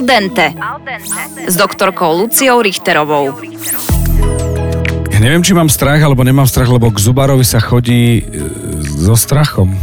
Al 0.00 0.08
dente. 0.08 0.56
S 1.44 1.60
doktorkou 1.60 2.24
Luciou 2.24 2.64
Richterovou. 2.64 3.36
Ja 5.12 5.18
neviem, 5.20 5.44
či 5.44 5.52
mám 5.52 5.68
strach, 5.68 6.00
alebo 6.00 6.24
nemám 6.24 6.48
strach, 6.48 6.72
lebo 6.72 6.88
k 6.88 6.96
Zubarovi 6.96 7.44
sa 7.44 7.60
chodí 7.60 8.24
e, 8.24 8.48
so 8.96 9.12
strachom. 9.12 9.76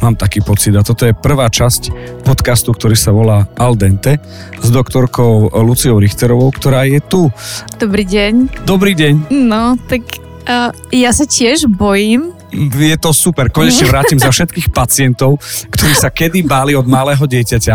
Mám 0.00 0.16
taký 0.16 0.40
pocit. 0.40 0.72
A 0.72 0.80
toto 0.80 1.04
je 1.04 1.12
prvá 1.12 1.52
časť 1.52 1.92
podcastu, 2.24 2.72
ktorý 2.72 2.96
sa 2.96 3.12
volá 3.12 3.44
Al 3.60 3.76
dente 3.76 4.16
s 4.56 4.72
doktorkou 4.72 5.52
Luciou 5.60 6.00
Richterovou, 6.00 6.48
ktorá 6.48 6.88
je 6.88 7.04
tu. 7.04 7.28
Dobrý 7.76 8.08
deň. 8.08 8.64
Dobrý 8.64 8.96
deň. 8.96 9.28
No, 9.28 9.76
tak 9.84 10.00
uh, 10.48 10.72
ja 10.96 11.12
sa 11.12 11.28
tiež 11.28 11.68
bojím, 11.68 12.32
je 12.52 12.96
to 12.96 13.10
super. 13.12 13.52
Konečne 13.52 13.88
vrátim 13.88 14.16
za 14.16 14.32
všetkých 14.32 14.72
pacientov, 14.72 15.40
ktorí 15.68 15.92
sa 15.94 16.08
kedy 16.08 16.44
báli 16.44 16.72
od 16.72 16.88
malého 16.88 17.20
dieťaťa, 17.20 17.74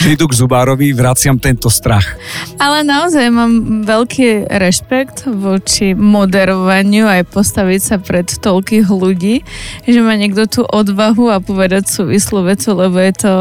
že 0.00 0.08
idú 0.08 0.28
k 0.28 0.38
zubárovi, 0.38 0.96
vraciam 0.96 1.36
tento 1.36 1.68
strach. 1.68 2.16
Ale 2.56 2.82
naozaj 2.86 3.26
mám 3.28 3.84
veľký 3.84 4.48
rešpekt 4.48 5.28
voči 5.28 5.92
moderovaniu 5.92 7.08
aj 7.08 7.28
postaviť 7.28 7.80
sa 7.80 7.96
pred 8.00 8.26
toľkých 8.26 8.86
ľudí, 8.88 9.44
že 9.84 10.00
má 10.00 10.16
niekto 10.16 10.48
tú 10.48 10.62
odvahu 10.64 11.28
a 11.28 11.42
povedať 11.44 11.88
súvislú 11.88 12.48
vecu, 12.48 12.70
lebo 12.76 12.96
je 13.00 13.12
to 13.14 13.32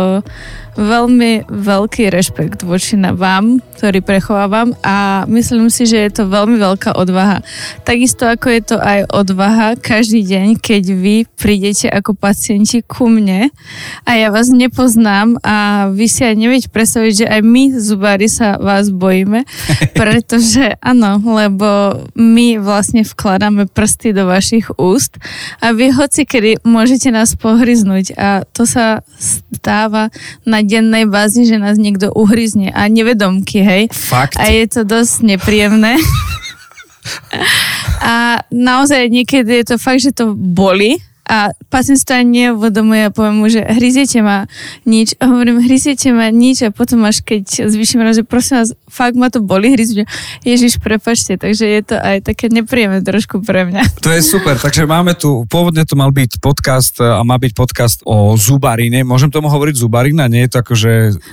veľmi 0.74 1.46
veľký 1.46 2.10
rešpekt 2.10 2.66
voči 2.66 2.98
na 2.98 3.14
vám, 3.14 3.62
ktorý 3.78 4.02
prechovávam 4.02 4.74
a 4.82 5.28
myslím 5.30 5.70
si, 5.70 5.86
že 5.86 6.02
je 6.08 6.12
to 6.12 6.24
veľmi 6.32 6.58
veľká 6.58 6.98
odvaha. 6.98 7.46
Takisto 7.86 8.26
ako 8.26 8.48
je 8.50 8.62
to 8.74 8.78
aj 8.82 9.06
odvaha 9.12 9.78
každý 9.78 10.26
deň, 10.26 10.58
keď 10.58 10.84
vy 10.98 11.16
prídete 11.38 11.92
ako 11.92 12.18
pacienti 12.18 12.82
ku 12.82 13.06
mne 13.06 13.54
a 14.08 14.12
ja 14.18 14.34
vás 14.34 14.50
nepoznám 14.50 15.38
a 15.46 15.88
vy 15.94 16.10
si 16.10 16.26
aj 16.26 16.36
neviete 16.40 16.70
predstaviť, 16.74 17.14
že 17.14 17.26
aj 17.30 17.42
my 17.46 17.64
zubári 17.78 18.32
sa 18.32 18.58
vás 18.58 18.90
bojíme, 18.90 19.46
pretože 20.00 20.74
áno, 20.82 21.22
lebo 21.22 22.02
my 22.18 22.58
vlastne 22.58 23.06
vkladáme 23.06 23.70
prsty 23.70 24.16
do 24.16 24.26
vašich 24.26 24.74
úst 24.80 25.22
a 25.62 25.76
vy 25.76 25.94
hoci 25.94 26.26
kedy 26.26 26.66
môžete 26.66 27.14
nás 27.14 27.36
pohryznúť 27.38 28.16
a 28.18 28.48
to 28.50 28.66
sa 28.66 29.04
stáva 29.20 30.10
na 30.48 30.63
dennej 30.66 31.06
bázi, 31.08 31.46
že 31.46 31.62
nás 31.62 31.78
niekto 31.78 32.12
uhryzne 32.12 32.74
a 32.74 32.90
nevedomky, 32.90 33.64
hej. 33.64 33.84
Fakt? 33.92 34.40
A 34.40 34.50
je 34.50 34.66
to 34.68 34.82
dosť 34.84 35.24
nepríjemné. 35.24 36.00
a 38.04 38.44
naozaj 38.50 39.12
niekedy 39.12 39.64
je 39.64 39.66
to 39.74 39.78
fakt, 39.80 40.04
že 40.04 40.16
to 40.16 40.36
boli, 40.36 41.00
a 41.34 42.22
neuvedomuje 42.22 43.10
a 43.10 43.14
poviem 43.14 43.36
mu, 43.42 43.50
že 43.50 43.66
hryziete 43.66 44.22
ma 44.22 44.46
nič. 44.86 45.18
A 45.18 45.34
hovorím, 45.34 45.66
hryziete 45.66 46.14
ma 46.14 46.30
nič 46.30 46.62
a 46.62 46.70
potom 46.70 47.02
až 47.10 47.26
keď 47.26 47.66
zvýšim 47.74 48.06
raz, 48.06 48.22
že 48.22 48.24
prosím 48.24 48.62
vás, 48.62 48.70
fakt 48.86 49.18
ma 49.18 49.34
to 49.34 49.42
boli 49.42 49.74
hryzť. 49.74 50.06
Ježiš, 50.46 50.78
prepačte, 50.78 51.42
takže 51.42 51.66
je 51.66 51.82
to 51.82 51.96
aj 51.98 52.22
také 52.22 52.54
nepríjemné 52.54 53.02
trošku 53.02 53.42
pre 53.42 53.66
mňa. 53.66 54.06
To 54.06 54.14
je 54.14 54.22
super, 54.22 54.62
takže 54.62 54.86
máme 54.86 55.18
tu, 55.18 55.50
pôvodne 55.50 55.82
to 55.90 55.98
mal 55.98 56.14
byť 56.14 56.38
podcast 56.38 57.02
a 57.02 57.26
má 57.26 57.42
byť 57.42 57.52
podcast 57.58 57.98
o 58.06 58.38
zubarine. 58.38 59.02
Môžem 59.02 59.34
tomu 59.34 59.50
hovoriť 59.50 59.82
zubarina? 59.82 60.30
Nie 60.30 60.46
je 60.46 60.52
to 60.54 60.58
ako, 60.62 60.74
že... 60.78 60.92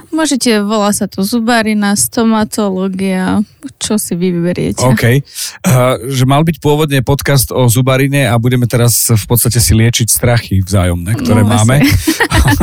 Môžete, 0.09 0.65
volá 0.65 0.97
sa 0.97 1.05
to 1.05 1.21
zubarina, 1.21 1.93
stomatológia, 1.93 3.45
čo 3.77 4.01
si 4.01 4.17
vy 4.17 4.33
vyberiete. 4.33 4.81
OK. 4.81 5.05
Uh, 5.05 6.01
že 6.09 6.25
mal 6.25 6.41
byť 6.45 6.57
pôvodne 6.61 7.05
podcast 7.05 7.53
o 7.53 7.69
zubarine 7.69 8.25
a 8.25 8.35
budeme 8.41 8.65
teraz 8.65 9.13
v 9.13 9.25
podstate 9.29 9.61
si 9.61 9.77
liečiť 9.77 10.09
strachy 10.09 10.65
vzájomné, 10.65 11.13
ktoré 11.21 11.45
no, 11.45 11.53
máme. 11.53 11.85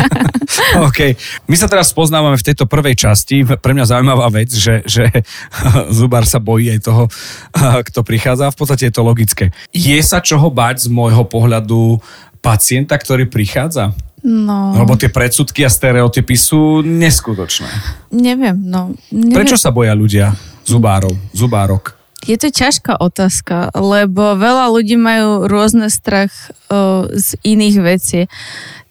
OK. 0.87 1.13
My 1.45 1.55
sa 1.55 1.69
teraz 1.69 1.93
poznávame 1.93 2.39
v 2.39 2.47
tejto 2.47 2.65
prvej 2.65 2.97
časti. 2.97 3.45
Pre 3.45 3.73
mňa 3.73 3.85
zaujímavá 3.93 4.27
vec, 4.33 4.49
že, 4.49 4.81
že 4.87 5.09
zubár 5.97 6.25
sa 6.25 6.41
bojí 6.41 6.73
aj 6.73 6.79
toho, 6.81 7.03
kto 7.87 7.99
prichádza. 8.01 8.53
V 8.53 8.57
podstate 8.57 8.89
je 8.89 8.93
to 8.93 9.05
logické. 9.05 9.53
Je 9.69 9.97
sa 10.01 10.23
čoho 10.23 10.49
bať 10.49 10.85
z 10.85 10.93
môjho 10.93 11.27
pohľadu 11.27 12.01
pacienta, 12.41 12.95
ktorý 12.95 13.27
prichádza? 13.27 13.93
No. 14.27 14.75
Lebo 14.75 14.99
tie 14.99 15.07
predsudky 15.07 15.63
a 15.63 15.71
stereotypy 15.71 16.35
sú 16.35 16.83
neskutočné. 16.83 17.71
Neviem, 18.11 18.59
no. 18.59 18.91
Neviem. 19.07 19.31
Prečo 19.31 19.55
sa 19.55 19.71
boja 19.71 19.95
ľudia 19.95 20.35
zubárov, 20.67 21.15
zubárok? 21.31 21.95
Je 22.27 22.35
to 22.35 22.51
ťažká 22.51 22.99
otázka, 22.99 23.71
lebo 23.71 24.35
veľa 24.35 24.67
ľudí 24.67 24.99
majú 24.99 25.47
rôzne 25.47 25.87
strach 25.87 26.51
o, 26.67 27.07
z 27.07 27.39
iných 27.47 27.77
vecí. 27.79 28.19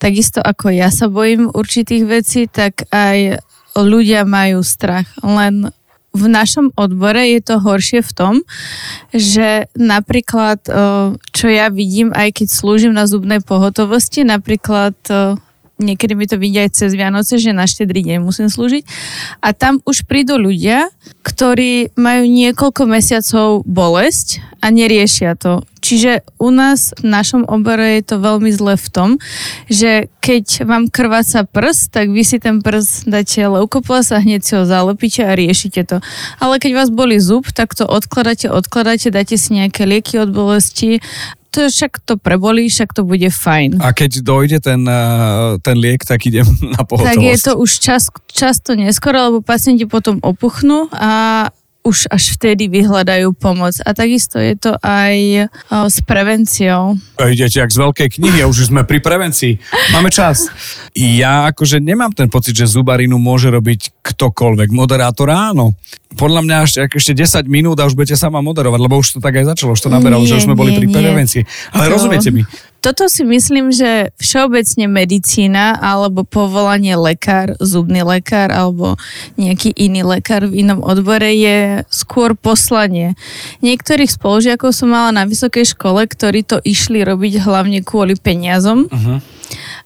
Takisto 0.01 0.41
ako 0.41 0.73
ja 0.73 0.89
sa 0.89 1.13
bojím 1.13 1.53
určitých 1.53 2.05
vecí, 2.09 2.49
tak 2.49 2.89
aj 2.89 3.45
ľudia 3.77 4.25
majú 4.25 4.65
strach. 4.65 5.05
Len 5.21 5.69
v 6.17 6.27
našom 6.33 6.73
odbore 6.75 7.21
je 7.37 7.41
to 7.45 7.61
horšie 7.61 8.01
v 8.01 8.13
tom, 8.17 8.35
že 9.13 9.69
napríklad, 9.77 10.65
čo 11.31 11.47
ja 11.47 11.69
vidím, 11.69 12.17
aj 12.17 12.41
keď 12.41 12.49
slúžim 12.49 12.97
na 12.97 13.05
zubnej 13.05 13.45
pohotovosti, 13.45 14.25
napríklad 14.25 14.97
niekedy 15.79 16.17
mi 16.17 16.25
to 16.25 16.41
vidia 16.41 16.65
aj 16.65 16.77
cez 16.77 16.97
Vianoce, 16.97 17.37
že 17.37 17.57
na 17.57 17.69
štedrý 17.69 18.05
deň 18.05 18.25
musím 18.25 18.49
slúžiť. 18.49 18.85
A 19.45 19.53
tam 19.53 19.85
už 19.85 20.09
prídu 20.09 20.41
ľudia, 20.41 20.89
ktorí 21.23 21.97
majú 21.97 22.25
niekoľko 22.25 22.83
mesiacov 22.89 23.67
bolesť 23.69 24.41
a 24.65 24.73
neriešia 24.73 25.37
to. 25.37 25.63
Čiže 25.87 26.27
u 26.43 26.51
nás 26.51 26.91
v 26.99 27.07
našom 27.07 27.47
obore 27.47 28.03
je 28.03 28.03
to 28.03 28.17
veľmi 28.19 28.51
zle 28.51 28.75
v 28.75 28.89
tom, 28.91 29.11
že 29.71 30.11
keď 30.19 30.67
vám 30.67 30.91
krváca 30.91 31.47
prst, 31.47 31.95
tak 31.95 32.11
vy 32.11 32.27
si 32.27 32.43
ten 32.43 32.59
prst 32.59 33.07
dáte 33.07 33.39
leukoplas 33.39 34.11
a 34.11 34.19
hneď 34.19 34.43
si 34.43 34.59
ho 34.59 34.67
zalepíte 34.67 35.23
a 35.23 35.39
riešite 35.39 35.87
to. 35.87 36.03
Ale 36.43 36.59
keď 36.59 36.73
vás 36.75 36.91
boli 36.91 37.23
zub, 37.23 37.47
tak 37.55 37.79
to 37.79 37.87
odkladáte, 37.87 38.51
odkladáte, 38.51 39.15
dáte 39.15 39.39
si 39.39 39.55
nejaké 39.55 39.87
lieky 39.87 40.19
od 40.19 40.35
bolesti 40.35 40.99
však 41.73 42.05
to 42.05 42.21
prebolí, 42.21 42.69
však 42.69 42.93
to 42.93 43.03
bude 43.09 43.27
fajn. 43.33 43.81
A 43.81 43.97
keď 43.97 44.21
dojde 44.21 44.59
ten, 44.61 44.85
eh, 44.85 45.57
ten 45.65 45.77
liek, 45.81 46.05
tak 46.05 46.21
idem 46.29 46.45
na 46.77 46.85
pohotovosť. 46.85 47.17
Tak 47.17 47.25
je 47.25 47.37
to 47.41 47.53
už 47.57 47.71
čas, 47.81 48.03
často 48.29 48.77
neskoro, 48.77 49.33
lebo 49.33 49.39
pacienti 49.41 49.89
potom 49.89 50.21
opuchnú 50.21 50.93
a 50.93 51.49
už 51.87 52.11
až 52.11 52.35
vtedy 52.35 52.67
vyhľadajú 52.67 53.31
pomoc. 53.39 53.79
A 53.87 53.95
takisto 53.95 54.43
je 54.43 54.59
to 54.59 54.75
aj 54.83 55.47
o, 55.71 55.87
s 55.87 56.03
prevenciou. 56.03 56.99
Idete 57.23 57.63
jak 57.63 57.71
z 57.71 57.79
veľkej 57.79 58.09
knihy 58.19 58.43
už 58.43 58.75
sme 58.75 58.83
pri 58.83 58.99
prevencii. 58.99 59.63
Máme 59.95 60.11
čas. 60.11 60.51
Ja 60.99 61.47
akože 61.55 61.79
nemám 61.79 62.11
ten 62.11 62.27
pocit, 62.27 62.59
že 62.59 62.67
zubarinu 62.67 63.23
môže 63.23 63.55
robiť 63.55 64.03
ktokoľvek. 64.03 64.69
Moderátor 64.75 65.31
áno. 65.31 65.79
Podľa 66.17 66.41
mňa 66.43 66.57
ešte, 66.65 66.79
ešte 66.91 67.13
10 67.13 67.47
minút 67.47 67.77
a 67.79 67.87
už 67.87 67.95
budete 67.95 68.17
sama 68.17 68.41
moderovať, 68.41 68.81
lebo 68.81 68.99
už 68.99 69.19
to 69.19 69.19
tak 69.21 69.37
aj 69.37 69.53
začalo, 69.53 69.77
už 69.77 69.85
to 69.85 69.93
naberalo, 69.93 70.25
nie, 70.25 70.31
že 70.33 70.41
už 70.41 70.47
sme 70.49 70.57
boli 70.57 70.73
pri 70.73 70.89
nie. 70.89 70.95
prevencii. 70.97 71.43
Ale 71.77 71.93
to... 71.93 71.93
rozumiete 71.93 72.31
mi, 72.33 72.41
toto 72.87 73.11
si 73.11 73.27
myslím, 73.27 73.75
že 73.75 74.15
všeobecne 74.15 74.87
medicína 74.87 75.75
alebo 75.75 76.23
povolanie 76.23 76.95
lekár, 76.95 77.59
zubný 77.59 78.07
lekár 78.07 78.55
alebo 78.55 78.95
nejaký 79.35 79.75
iný 79.75 80.07
lekár 80.07 80.47
v 80.47 80.63
inom 80.63 80.87
odbore 80.87 81.35
je 81.35 81.83
skôr 81.91 82.39
poslanie. 82.39 83.19
Niektorých 83.59 84.15
spolužiakov 84.15 84.71
som 84.71 84.95
mala 84.95 85.11
na 85.11 85.27
vysokej 85.27 85.75
škole, 85.75 86.07
ktorí 86.07 86.47
to 86.47 86.63
išli 86.63 87.03
robiť 87.03 87.43
hlavne 87.43 87.83
kvôli 87.83 88.15
peniazom. 88.15 88.87
Uh-huh 88.87 89.19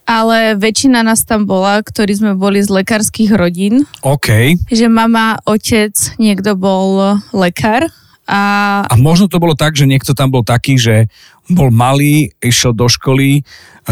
ale 0.08 0.58
väčšina 0.58 1.06
nás 1.06 1.22
tam 1.22 1.46
bola, 1.46 1.78
ktorí 1.86 2.18
sme 2.18 2.32
boli 2.34 2.58
z 2.58 2.82
lekárskych 2.82 3.30
rodín. 3.30 3.86
OK. 4.02 4.58
Že 4.66 4.90
mama, 4.90 5.38
otec, 5.46 5.94
niekto 6.18 6.58
bol 6.58 7.20
lekár. 7.30 7.86
A... 8.26 8.40
a 8.86 8.94
možno 8.98 9.30
to 9.30 9.38
bolo 9.38 9.54
tak, 9.54 9.78
že 9.78 9.86
niekto 9.86 10.10
tam 10.14 10.34
bol 10.34 10.42
taký, 10.42 10.78
že 10.78 11.06
bol 11.50 11.74
malý, 11.74 12.30
išiel 12.38 12.72
do 12.72 12.86
školy, 12.86 13.42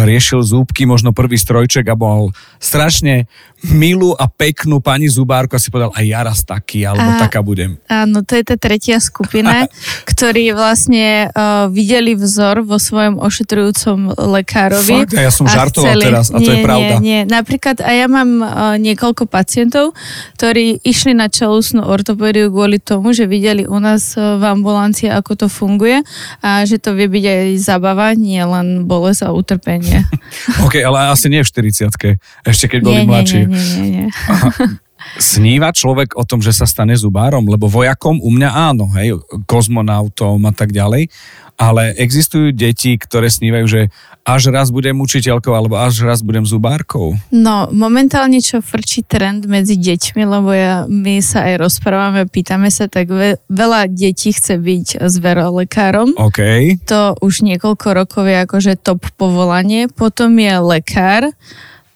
riešil 0.04 0.44
zúbky, 0.44 0.86
možno 0.86 1.10
prvý 1.10 1.40
strojček 1.40 1.88
a 1.90 1.98
bol 1.98 2.30
strašne 2.62 3.26
milú 3.74 4.14
a 4.14 4.30
peknú 4.30 4.78
pani 4.78 5.10
zubárku 5.10 5.58
a 5.58 5.62
si 5.62 5.74
povedal, 5.74 5.90
aj 5.90 6.04
ja 6.06 6.20
raz 6.22 6.46
taký, 6.46 6.86
alebo 6.86 7.10
a, 7.10 7.18
taká 7.18 7.42
budem. 7.42 7.74
Áno, 7.90 8.22
to 8.22 8.38
je 8.38 8.46
tá 8.46 8.54
tretia 8.54 9.02
skupina, 9.02 9.66
ktorí 10.10 10.54
vlastne 10.54 11.26
uh, 11.34 11.66
videli 11.66 12.14
vzor 12.14 12.62
vo 12.62 12.78
svojom 12.78 13.18
ošetrujúcom 13.18 14.14
lekárovi. 14.14 15.02
Fakt, 15.02 15.18
a 15.18 15.26
ja 15.26 15.32
som 15.34 15.50
žartoval 15.50 15.90
chceli, 15.90 16.04
teraz 16.06 16.30
a 16.30 16.38
to 16.38 16.46
nie, 16.46 16.54
je 16.54 16.58
pravda. 16.62 16.94
Nie, 17.02 17.02
nie. 17.02 17.20
Napríklad, 17.26 17.82
a 17.82 17.90
ja 17.90 18.06
mám 18.06 18.30
uh, 18.38 18.78
niekoľko 18.78 19.26
pacientov, 19.26 19.98
ktorí 20.38 20.78
išli 20.86 21.18
na 21.18 21.26
čelusnú 21.26 21.82
ortopédiu 21.82 22.54
kvôli 22.54 22.78
tomu, 22.78 23.10
že 23.10 23.26
videli 23.26 23.66
u 23.66 23.82
nás 23.82 24.14
uh, 24.14 24.38
v 24.38 24.54
ambulancii, 24.54 25.10
ako 25.10 25.34
to 25.34 25.46
funguje 25.50 26.06
a 26.46 26.62
že 26.62 26.78
to 26.78 26.94
vie 26.94 27.10
byť 27.10 27.24
aj 27.26 27.47
zabava, 27.56 28.12
nie 28.12 28.42
len 28.44 28.84
bolesť 28.84 29.24
a 29.24 29.32
utrpenie. 29.32 30.04
OK, 30.66 30.82
ale 30.84 31.08
asi 31.08 31.32
nie 31.32 31.40
v 31.40 31.48
40 31.48 32.20
ešte 32.44 32.66
keď 32.68 32.80
boli 32.84 33.00
nie, 33.00 33.08
mladší. 33.08 33.40
Nie, 33.46 33.56
nie, 33.56 33.64
nie, 33.80 33.88
nie. 33.88 34.06
Sníva 35.16 35.72
človek 35.72 36.12
o 36.20 36.28
tom, 36.28 36.44
že 36.44 36.52
sa 36.52 36.68
stane 36.68 36.92
zubárom? 36.92 37.48
Lebo 37.48 37.70
vojakom 37.70 38.20
u 38.20 38.28
mňa 38.28 38.50
áno, 38.52 38.92
hej, 39.00 39.16
kozmonautom 39.48 40.44
a 40.44 40.52
tak 40.52 40.76
ďalej, 40.76 41.08
ale 41.58 41.90
existujú 41.98 42.54
deti, 42.54 42.94
ktoré 42.94 43.26
snívajú, 43.26 43.66
že 43.66 43.80
až 44.22 44.54
raz 44.54 44.70
budem 44.70 44.94
učiteľkou 44.94 45.50
alebo 45.50 45.74
až 45.74 46.06
raz 46.06 46.22
budem 46.22 46.46
zubárkou? 46.46 47.18
No, 47.34 47.66
momentálne 47.74 48.38
čo 48.38 48.62
frčí 48.62 49.02
trend 49.02 49.50
medzi 49.50 49.74
deťmi, 49.74 50.22
lebo 50.22 50.54
ja, 50.54 50.86
my 50.86 51.18
sa 51.18 51.50
aj 51.50 51.54
rozprávame, 51.58 52.30
pýtame 52.30 52.70
sa, 52.70 52.86
tak 52.86 53.10
ve, 53.10 53.42
veľa 53.50 53.90
detí 53.90 54.30
chce 54.30 54.54
byť 54.60 55.02
zverolekárom. 55.02 56.14
OK. 56.14 56.40
To 56.86 57.18
už 57.18 57.42
niekoľko 57.42 57.86
rokov 57.90 58.24
je 58.28 58.36
akože 58.44 58.72
top 58.78 59.02
povolanie. 59.18 59.90
Potom 59.90 60.38
je 60.38 60.54
lekár, 60.62 61.34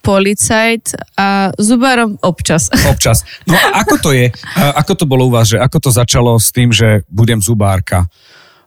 policajt 0.03 0.99
a 1.15 1.55
zubárom 1.55 2.19
občas. 2.19 2.67
Občas. 2.91 3.23
No 3.47 3.55
a 3.55 3.87
ako 3.87 3.95
to 4.03 4.09
je? 4.11 4.27
Ako 4.75 4.99
to 4.99 5.07
bolo 5.07 5.25
u 5.25 5.31
vás, 5.31 5.47
že 5.47 5.57
ako 5.57 5.79
to 5.79 5.89
začalo 5.95 6.35
s 6.35 6.51
tým, 6.51 6.75
že 6.75 7.07
budem 7.07 7.39
zubárka? 7.39 8.11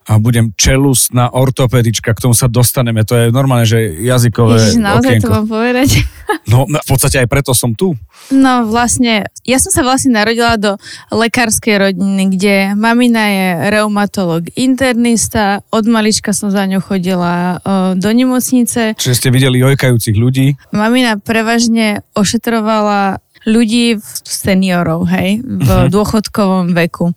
A 0.06 0.16
budem 0.16 0.54
čelustná 0.54 1.28
ortopedička, 1.28 2.14
k 2.14 2.20
tomu 2.20 2.32
sa 2.32 2.46
dostaneme, 2.46 3.02
to 3.02 3.14
je 3.16 3.26
normálne, 3.28 3.66
že 3.66 3.78
jazykové 4.00 4.54
Ježiš, 4.56 4.78
naozaj 4.78 5.18
okienko. 5.18 5.24
to 5.24 5.34
mám 5.34 5.48
povedať. 5.48 5.90
No, 6.46 6.66
v 6.66 6.86
podstate 6.86 7.22
aj 7.22 7.26
preto 7.26 7.54
som 7.54 7.70
tu. 7.70 7.94
No 8.30 8.66
vlastne, 8.66 9.30
ja 9.42 9.58
som 9.58 9.70
sa 9.70 9.82
vlastne 9.82 10.10
narodila 10.10 10.54
do 10.54 10.74
lekárskej 11.10 11.90
rodiny, 11.90 12.34
kde 12.34 12.54
mamina 12.74 13.22
je 13.30 13.46
reumatolog 13.70 14.42
internista, 14.54 15.62
od 15.70 15.86
malička 15.86 16.30
som 16.30 16.50
za 16.50 16.66
ňou 16.66 16.78
chodila 16.78 17.62
do 17.94 18.10
nemocnice. 18.10 18.94
Čiže 18.94 19.14
ste 19.16 19.28
videli 19.30 19.58
jojkajúcich 19.58 20.14
ľudí. 20.14 20.54
Mamina 20.70 21.14
prevažne 21.16 22.02
ošetrovala 22.14 23.18
ľudí, 23.42 23.98
seniorov, 24.22 25.06
hej, 25.08 25.38
v 25.40 25.62
Mhm. 25.62 25.90
dôchodkovom 25.90 26.74
veku. 26.74 27.14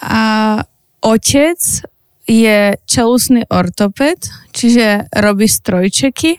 A 0.00 0.22
otec 1.00 1.58
je 2.26 2.78
čelusný 2.86 3.46
ortoped, 3.50 4.30
čiže 4.54 5.10
robí 5.10 5.50
strojčeky, 5.50 6.38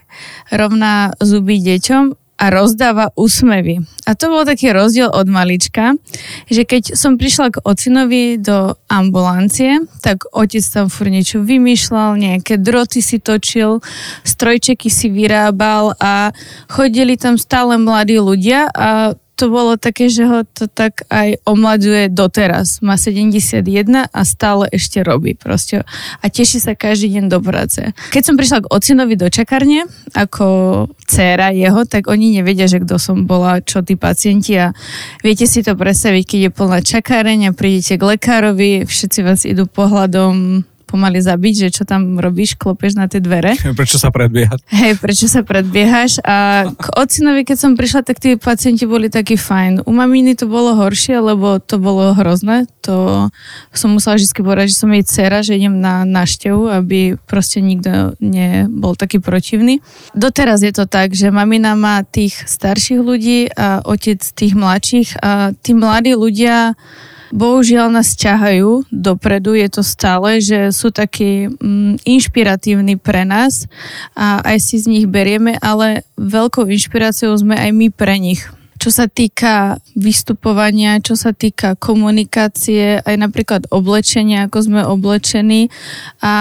rovná 0.51 1.11
zuby 1.19 1.59
deťom 1.59 2.23
a 2.43 2.45
rozdáva 2.49 3.13
úsmevy. 3.15 3.85
A 4.03 4.19
to 4.19 4.27
bol 4.27 4.43
taký 4.43 4.73
rozdiel 4.75 5.07
od 5.07 5.31
malička, 5.31 5.95
že 6.51 6.67
keď 6.67 6.97
som 6.97 7.15
prišla 7.15 7.55
k 7.55 7.61
ocinovi 7.63 8.35
do 8.35 8.75
ambulancie, 8.91 9.85
tak 10.03 10.27
otec 10.33 10.65
tam 10.65 10.91
fur 10.91 11.07
niečo 11.07 11.39
vymýšľal, 11.39 12.19
nejaké 12.19 12.59
droty 12.59 12.99
si 12.99 13.23
točil, 13.23 13.79
strojčeky 14.27 14.91
si 14.91 15.07
vyrábal 15.07 15.95
a 16.03 16.35
chodili 16.67 17.15
tam 17.15 17.39
stále 17.39 17.79
mladí 17.79 18.19
ľudia 18.19 18.67
a 18.75 19.15
to 19.33 19.49
bolo 19.49 19.81
také, 19.81 20.13
že 20.13 20.29
ho 20.29 20.45
to 20.45 20.69
tak 20.69 21.09
aj 21.09 21.41
omladzuje 21.49 22.13
doteraz. 22.13 22.85
Má 22.85 23.01
71 23.01 23.65
a 24.05 24.21
stále 24.25 24.69
ešte 24.69 25.01
robí 25.01 25.33
proste. 25.33 25.81
A 26.21 26.25
teší 26.29 26.61
sa 26.61 26.77
každý 26.77 27.17
deň 27.17 27.25
do 27.33 27.39
práce. 27.41 27.81
Keď 28.13 28.23
som 28.23 28.37
prišla 28.37 28.65
k 28.65 28.69
ocinovi 28.69 29.17
do 29.17 29.27
čakárne, 29.33 29.89
ako 30.13 30.45
dcéra 31.09 31.49
jeho, 31.49 31.81
tak 31.89 32.05
oni 32.05 32.39
nevedia, 32.41 32.69
že 32.69 32.81
kto 32.81 33.01
som 33.01 33.25
bola, 33.25 33.59
čo 33.65 33.81
tí 33.81 33.97
pacienti 33.97 34.53
a 34.57 34.69
viete 35.25 35.49
si 35.49 35.65
to 35.65 35.73
predstaviť, 35.73 36.23
keď 36.23 36.39
je 36.47 36.51
plná 36.53 36.79
čakáreň 36.85 37.39
a 37.49 37.55
prídete 37.57 37.97
k 37.97 38.03
lekárovi, 38.05 38.85
všetci 38.85 39.19
vás 39.25 39.49
idú 39.49 39.65
pohľadom 39.65 40.65
pomaly 40.93 41.17
zabiť, 41.25 41.65
že 41.65 41.67
čo 41.73 41.89
tam 41.89 42.21
robíš, 42.21 42.53
klopeš 42.53 42.93
na 42.93 43.09
tie 43.09 43.17
dvere. 43.17 43.57
Prečo 43.79 43.97
sa 43.97 44.13
predbiehať? 44.13 44.61
Hej, 44.69 45.01
prečo 45.01 45.25
sa 45.25 45.41
predbiehaš? 45.41 46.21
A 46.21 46.69
k 46.69 46.85
ocinovi, 46.93 47.41
keď 47.41 47.57
som 47.57 47.71
prišla, 47.73 48.05
tak 48.05 48.21
tí 48.21 48.37
pacienti 48.37 48.85
boli 48.85 49.09
takí 49.09 49.33
fajn. 49.33 49.89
U 49.89 49.91
maminy 49.91 50.37
to 50.37 50.45
bolo 50.45 50.77
horšie, 50.77 51.17
lebo 51.17 51.57
to 51.57 51.81
bolo 51.81 52.13
hrozné. 52.13 52.69
To 52.85 53.27
som 53.73 53.97
musela 53.97 54.21
vždy 54.21 54.29
povedať, 54.37 54.69
že 54.69 54.77
som 54.77 54.93
jej 54.93 55.01
dcera, 55.01 55.41
že 55.41 55.57
idem 55.57 55.81
na 55.81 56.05
návštevu, 56.05 56.69
aby 56.69 57.17
proste 57.25 57.63
nikto 57.63 58.13
nebol 58.21 58.93
taký 58.93 59.17
protivný. 59.17 59.81
Doteraz 60.13 60.61
je 60.61 60.73
to 60.75 60.85
tak, 60.85 61.17
že 61.17 61.33
mamina 61.33 61.73
má 61.73 62.05
tých 62.05 62.37
starších 62.45 63.01
ľudí 63.01 63.49
a 63.57 63.81
otec 63.81 64.21
tých 64.21 64.53
mladších 64.53 65.09
a 65.23 65.57
tí 65.57 65.73
mladí 65.73 66.13
ľudia 66.13 66.77
bohužiaľ 67.33 67.89
nás 67.89 68.13
ťahajú 68.13 68.85
dopredu, 68.93 69.57
je 69.57 69.67
to 69.73 69.81
stále, 69.81 70.37
že 70.37 70.69
sú 70.69 70.93
takí 70.93 71.49
mm, 71.49 72.05
inšpiratívni 72.05 73.01
pre 73.01 73.25
nás 73.25 73.65
a 74.13 74.45
aj 74.45 74.57
si 74.61 74.77
z 74.77 74.85
nich 74.85 75.05
berieme, 75.09 75.57
ale 75.57 76.05
veľkou 76.21 76.69
inšpiráciou 76.69 77.33
sme 77.33 77.57
aj 77.57 77.71
my 77.73 77.87
pre 77.89 78.21
nich. 78.21 78.45
Čo 78.83 78.91
sa 78.91 79.07
týka 79.07 79.79
vystupovania, 79.95 80.99
čo 80.99 81.15
sa 81.15 81.31
týka 81.31 81.79
komunikácie, 81.79 82.99
aj 82.99 83.15
napríklad 83.15 83.61
oblečenia, 83.71 84.51
ako 84.51 84.59
sme 84.59 84.81
oblečení. 84.83 85.71
A 86.19 86.33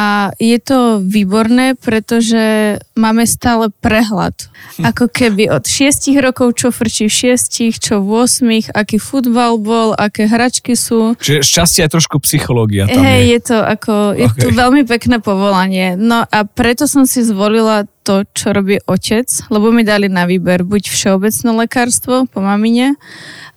je 0.43 0.59
to 0.59 0.99
výborné, 0.99 1.79
pretože 1.79 2.77
máme 2.99 3.31
stále 3.31 3.71
prehľad. 3.71 4.35
Ako 4.83 5.06
keby 5.06 5.55
od 5.55 5.71
6 5.71 6.11
rokov, 6.19 6.59
čo 6.59 6.75
frčí 6.75 7.06
v 7.06 7.39
6, 7.39 7.79
čo 7.79 8.03
v 8.03 8.27
8, 8.27 8.75
aký 8.75 8.99
futbal 8.99 9.62
bol, 9.62 9.95
aké 9.95 10.27
hračky 10.27 10.75
sú. 10.75 11.15
Čiže 11.23 11.47
šťastie 11.47 11.87
je 11.87 11.91
trošku 11.95 12.19
psychológia 12.27 12.91
tam 12.91 13.06
Hej, 13.06 13.23
je. 13.23 13.31
je 13.31 13.41
to 13.47 13.59
ako, 13.62 13.95
je 14.19 14.27
to 14.35 14.49
Okay. 14.50 14.59
veľmi 14.59 14.83
pekné 14.88 15.23
povolanie. 15.23 15.95
No 15.95 16.27
a 16.27 16.38
preto 16.43 16.91
som 16.91 17.06
si 17.06 17.23
zvolila 17.23 17.87
to, 18.02 18.26
čo 18.34 18.50
robí 18.50 18.82
otec, 18.84 19.26
lebo 19.49 19.70
mi 19.70 19.87
dali 19.87 20.10
na 20.10 20.26
výber 20.26 20.66
buď 20.66 20.90
všeobecné 20.90 21.50
lekárstvo 21.66 22.26
po 22.26 22.38
mamine, 22.43 22.99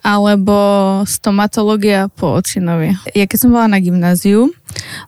alebo 0.06 0.54
stomatológia 1.02 2.06
po 2.14 2.38
ocinovi. 2.38 2.94
Ja 3.10 3.26
keď 3.26 3.38
som 3.42 3.50
bola 3.50 3.66
na 3.66 3.82
gymnáziu, 3.82 4.54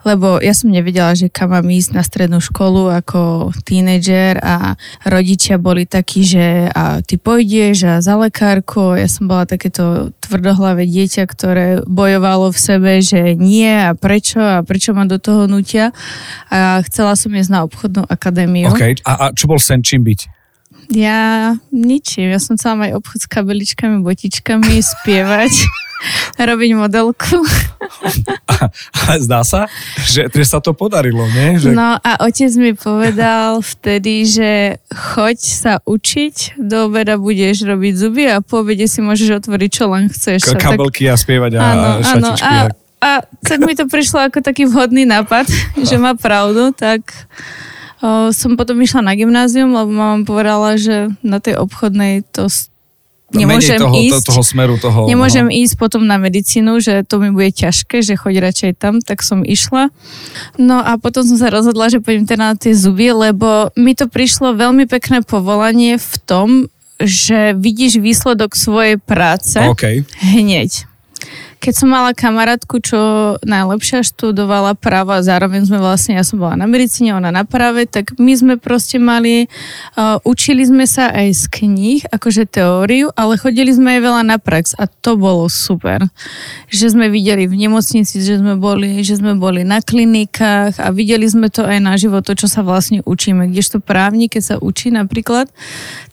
lebo 0.03 0.43
ja 0.43 0.51
som 0.51 0.75
nevedela, 0.75 1.15
že 1.15 1.31
kam 1.31 1.55
mám 1.55 1.71
ísť 1.71 1.95
na 1.95 2.03
strednú 2.03 2.43
školu 2.43 2.91
ako 2.91 3.55
tínedžer 3.63 4.43
a 4.43 4.75
rodičia 5.07 5.55
boli 5.55 5.87
takí, 5.87 6.27
že 6.27 6.67
a 6.75 6.99
ty 6.99 7.15
pôjdeš 7.15 7.87
a 7.87 7.95
za 8.03 8.19
lekárku. 8.19 8.99
Ja 8.99 9.07
som 9.07 9.31
bola 9.31 9.47
takéto 9.47 10.11
tvrdohlavé 10.19 10.83
dieťa, 10.91 11.23
ktoré 11.31 11.67
bojovalo 11.87 12.51
v 12.51 12.59
sebe, 12.59 12.93
že 12.99 13.39
nie 13.39 13.71
a 13.71 13.95
prečo 13.95 14.43
a 14.43 14.67
prečo 14.67 14.99
ma 14.99 15.07
do 15.07 15.23
toho 15.23 15.47
nutia. 15.47 15.95
A 16.51 16.83
chcela 16.91 17.15
som 17.15 17.31
ísť 17.31 17.51
na 17.55 17.63
obchodnú 17.63 18.03
akadémiu. 18.11 18.75
OK. 18.75 18.99
A, 19.07 19.13
a 19.15 19.25
čo 19.31 19.47
bol 19.47 19.63
sen 19.63 19.85
čím 19.85 20.03
byť? 20.03 20.38
Ja 20.89 21.53
ničím. 21.69 22.33
Ja 22.33 22.41
som 22.41 22.57
chcela 22.57 22.89
mať 22.89 22.91
obchod 22.97 23.21
s 23.21 23.29
kabeličkami, 23.29 24.01
botičkami, 24.01 24.81
spievať, 24.97 25.53
robiť 26.41 26.71
modelku. 26.73 27.45
A, 28.49 28.73
a 28.73 29.11
zdá 29.21 29.45
sa, 29.45 29.69
že, 30.01 30.31
sa 30.43 30.65
to 30.65 30.73
podarilo, 30.73 31.29
nie? 31.29 31.61
Že... 31.61 31.77
No 31.77 31.99
a 31.99 32.11
otec 32.25 32.49
mi 32.57 32.73
povedal 32.73 33.61
vtedy, 33.61 34.25
že 34.25 34.51
choď 34.89 35.37
sa 35.39 35.73
učiť, 35.85 36.57
do 36.57 36.89
obeda 36.89 37.21
budeš 37.21 37.69
robiť 37.69 37.93
zuby 37.93 38.25
a 38.25 38.41
po 38.41 38.65
obede 38.65 38.89
si 38.89 39.05
môžeš 39.05 39.45
otvoriť 39.45 39.71
čo 39.71 39.85
len 39.91 40.09
chceš. 40.09 40.41
K- 40.41 40.49
A 40.49 40.53
tak- 40.57 40.65
kabelky 40.73 41.05
a 41.05 41.15
spievať 41.15 41.53
a 41.53 41.61
Áno, 41.61 41.89
áno. 42.01 42.03
šatičky. 42.03 42.47
A, 42.49 42.55
a 42.99 43.11
tak 43.45 43.59
mi 43.61 43.77
to 43.77 43.85
prišlo 43.85 44.27
ako 44.27 44.41
taký 44.41 44.65
vhodný 44.65 45.05
nápad, 45.05 45.47
že 45.89 46.01
má 46.01 46.17
pravdu, 46.17 46.73
tak 46.73 47.05
o, 48.03 48.31
som 48.33 48.55
potom 48.59 48.79
išla 48.81 49.03
na 49.03 49.15
gymnázium, 49.15 49.71
lebo 49.75 49.91
mama 49.91 50.25
povedala, 50.25 50.79
že 50.79 51.13
na 51.23 51.39
tej 51.43 51.59
obchodnej 51.59 52.27
to 52.31 52.51
No, 53.29 53.45
nemôžem 53.45 53.77
toho, 53.77 53.93
ísť. 53.93 54.25
To, 54.25 54.29
toho 54.33 54.45
smeru, 54.45 54.81
toho... 54.81 55.05
Nemôžem 55.05 55.53
ísť 55.53 55.77
potom 55.77 56.09
na 56.09 56.17
medicínu, 56.17 56.81
že 56.81 57.05
to 57.05 57.21
mi 57.21 57.29
bude 57.29 57.53
ťažké, 57.53 58.01
že 58.01 58.17
choď 58.17 58.41
radšej 58.41 58.73
tam, 58.81 59.05
tak 59.05 59.21
som 59.21 59.45
išla. 59.45 59.93
No 60.57 60.81
a 60.81 60.97
potom 60.97 61.29
som 61.29 61.37
sa 61.37 61.53
rozhodla, 61.53 61.93
že 61.93 62.01
pôjdem 62.01 62.25
teda 62.25 62.57
na 62.57 62.57
tie 62.57 62.73
zuby, 62.73 63.13
lebo 63.13 63.69
mi 63.77 63.93
to 63.93 64.09
prišlo 64.09 64.57
veľmi 64.57 64.89
pekné 64.89 65.21
povolanie 65.21 66.01
v 66.01 66.15
tom, 66.25 66.49
že 66.97 67.53
vidíš 67.53 68.01
výsledok 68.01 68.57
svojej 68.57 68.97
práce 68.97 69.61
No, 69.61 69.77
OK. 69.77 70.09
hneď. 70.25 70.89
Keď 71.59 71.75
som 71.75 71.91
mala 71.91 72.15
kamarátku, 72.15 72.79
čo 72.79 73.35
najlepšia 73.43 74.07
študovala 74.07 74.79
právo 74.79 75.11
a 75.11 75.27
zároveň 75.27 75.67
sme 75.67 75.83
vlastne, 75.83 76.15
ja 76.15 76.23
som 76.23 76.39
bola 76.39 76.55
na 76.55 76.71
medicíne, 76.71 77.19
ona 77.19 77.35
na 77.35 77.43
práve, 77.43 77.83
tak 77.91 78.15
my 78.15 78.31
sme 78.31 78.55
proste 78.63 79.03
mali, 79.03 79.51
uh, 79.99 80.23
učili 80.23 80.63
sme 80.63 80.87
sa 80.87 81.11
aj 81.11 81.35
z 81.35 81.45
kníh, 81.51 82.07
akože 82.15 82.47
teóriu, 82.47 83.11
ale 83.19 83.35
chodili 83.35 83.75
sme 83.75 83.99
aj 83.99 84.01
veľa 84.07 84.23
na 84.23 84.39
prax 84.39 84.79
a 84.79 84.87
to 84.87 85.19
bolo 85.19 85.51
super. 85.51 86.07
Že 86.71 86.95
sme 86.95 87.11
videli 87.11 87.51
v 87.51 87.67
nemocnici, 87.67 88.23
že 88.23 88.39
sme 88.39 88.55
boli, 88.55 89.03
že 89.03 89.19
sme 89.19 89.35
boli 89.35 89.67
na 89.67 89.83
klinikách 89.83 90.79
a 90.79 90.95
videli 90.95 91.27
sme 91.27 91.51
to 91.51 91.67
aj 91.67 91.83
na 91.83 91.99
život, 91.99 92.23
to, 92.23 92.39
čo 92.39 92.47
sa 92.47 92.63
vlastne 92.63 93.03
učíme. 93.03 93.51
Kdežto 93.51 93.83
právnik, 93.83 94.39
keď 94.39 94.43
sa 94.47 94.57
učí 94.63 94.95
napríklad, 94.95 95.51